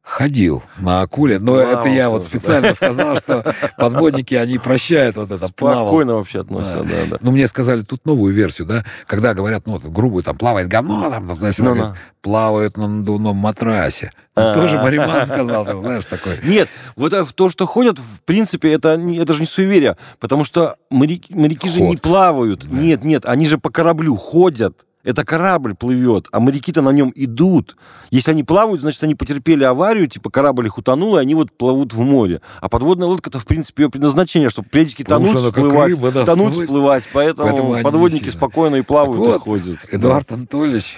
[0.06, 2.76] ходил на акуле, но Плавал это я вот специально да.
[2.76, 3.44] сказал, что
[3.78, 5.48] подводники, они прощают вот это.
[5.48, 6.06] Спокойно плавал.
[6.20, 6.90] вообще относятся, да.
[6.90, 7.18] да, да.
[7.22, 11.10] Ну, мне сказали тут новую версию, да, когда говорят, ну, вот, грубую, там, плавает говно,
[11.10, 14.12] там, ну, знаешь, говорят, плавают на надувном матрасе.
[14.36, 14.54] А.
[14.54, 16.40] Тоже Мариман сказал, ты знаешь, такой.
[16.44, 21.34] Нет, вот то, что ходят, в принципе, это, это же не суеверие, потому что моряки,
[21.34, 22.66] моряки же не плавают.
[22.66, 24.86] Нет, нет, они же по кораблю ходят.
[25.06, 27.78] Это корабль плывет, а моряки-то на нем идут.
[28.10, 31.94] Если они плавают, значит, они потерпели аварию, типа корабль их утонул, и они вот плывут
[31.94, 32.42] в море.
[32.60, 37.04] А подводная лодка-то, в принципе, ее предназначение, чтобы периодически тонуть, всплывать, рыба, да, тонуть, всплывать.
[37.04, 37.36] всплывать.
[37.38, 39.80] Поэтому, Поэтому подводники спокойно и плавают, так вот, и ходят.
[39.92, 40.36] Эдуард да.
[40.36, 40.98] Анатольевич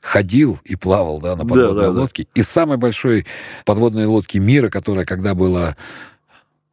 [0.00, 2.24] ходил и плавал да, на подводной да, да, лодке.
[2.24, 2.40] Да.
[2.40, 3.26] И самой большой
[3.64, 5.76] подводной лодки мира, которая когда была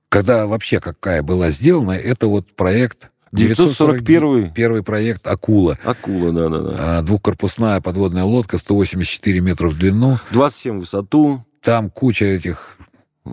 [0.10, 5.78] когда вообще какая была сделана, это вот проект 941 первый проект «Акула».
[5.84, 6.76] «Акула», да-да-да.
[6.78, 10.20] А, двухкорпусная подводная лодка, 184 метра в длину.
[10.32, 11.46] 27 в высоту.
[11.62, 12.78] Там куча этих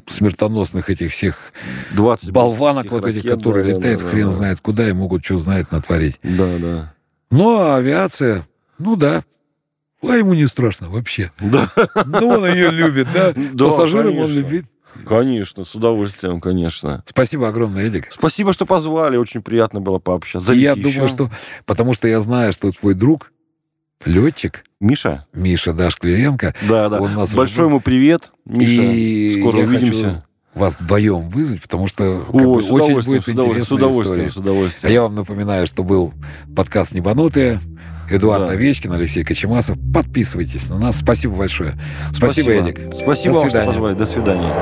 [0.07, 1.53] смертоносных этих всех
[1.93, 5.39] 20 болванок, вот этих, которые да, летают, да, хрен да, знает куда и могут что
[5.39, 6.19] знает натворить.
[6.23, 6.95] Да, да.
[7.31, 8.47] Но авиация,
[8.79, 9.25] ну да,
[10.03, 11.31] а ему не страшно вообще.
[11.41, 11.71] Да.
[12.07, 13.33] Ну, он ее любит, да?
[13.35, 14.65] да Пассажирам он любит.
[15.07, 17.03] Конечно, с удовольствием, конечно.
[17.07, 18.09] Спасибо огромное, Эдик.
[18.11, 19.17] Спасибо, что позвали.
[19.17, 20.49] Очень приятно было пообщаться.
[20.49, 20.83] Зовите я еще.
[20.83, 21.31] думаю, что...
[21.67, 23.33] Потому что я знаю, что твой друг,
[24.05, 24.65] летчик...
[24.81, 25.27] Миша?
[25.35, 26.55] Миша Дашклеренко.
[26.69, 27.01] Да, да.
[27.01, 28.83] Он нас Большой ему привет, Миша.
[28.83, 30.25] И Скоро увидимся.
[30.55, 34.31] вас вдвоем вызвать, потому что О, бы, очень будет интересная с удовольствием, история.
[34.31, 34.91] С удовольствием.
[34.91, 36.15] А я вам напоминаю, что был
[36.57, 37.61] подкаст «Небанутые».
[38.11, 38.53] Эдуард да.
[38.53, 39.79] Овечкин, Алексей Кочемасов.
[39.95, 40.99] Подписывайтесь на нас.
[40.99, 41.75] Спасибо большое.
[42.13, 42.69] Спасибо, Спасибо.
[42.69, 42.95] Эдик.
[42.95, 43.95] Спасибо До вам, что позвали.
[43.95, 44.53] До свидания.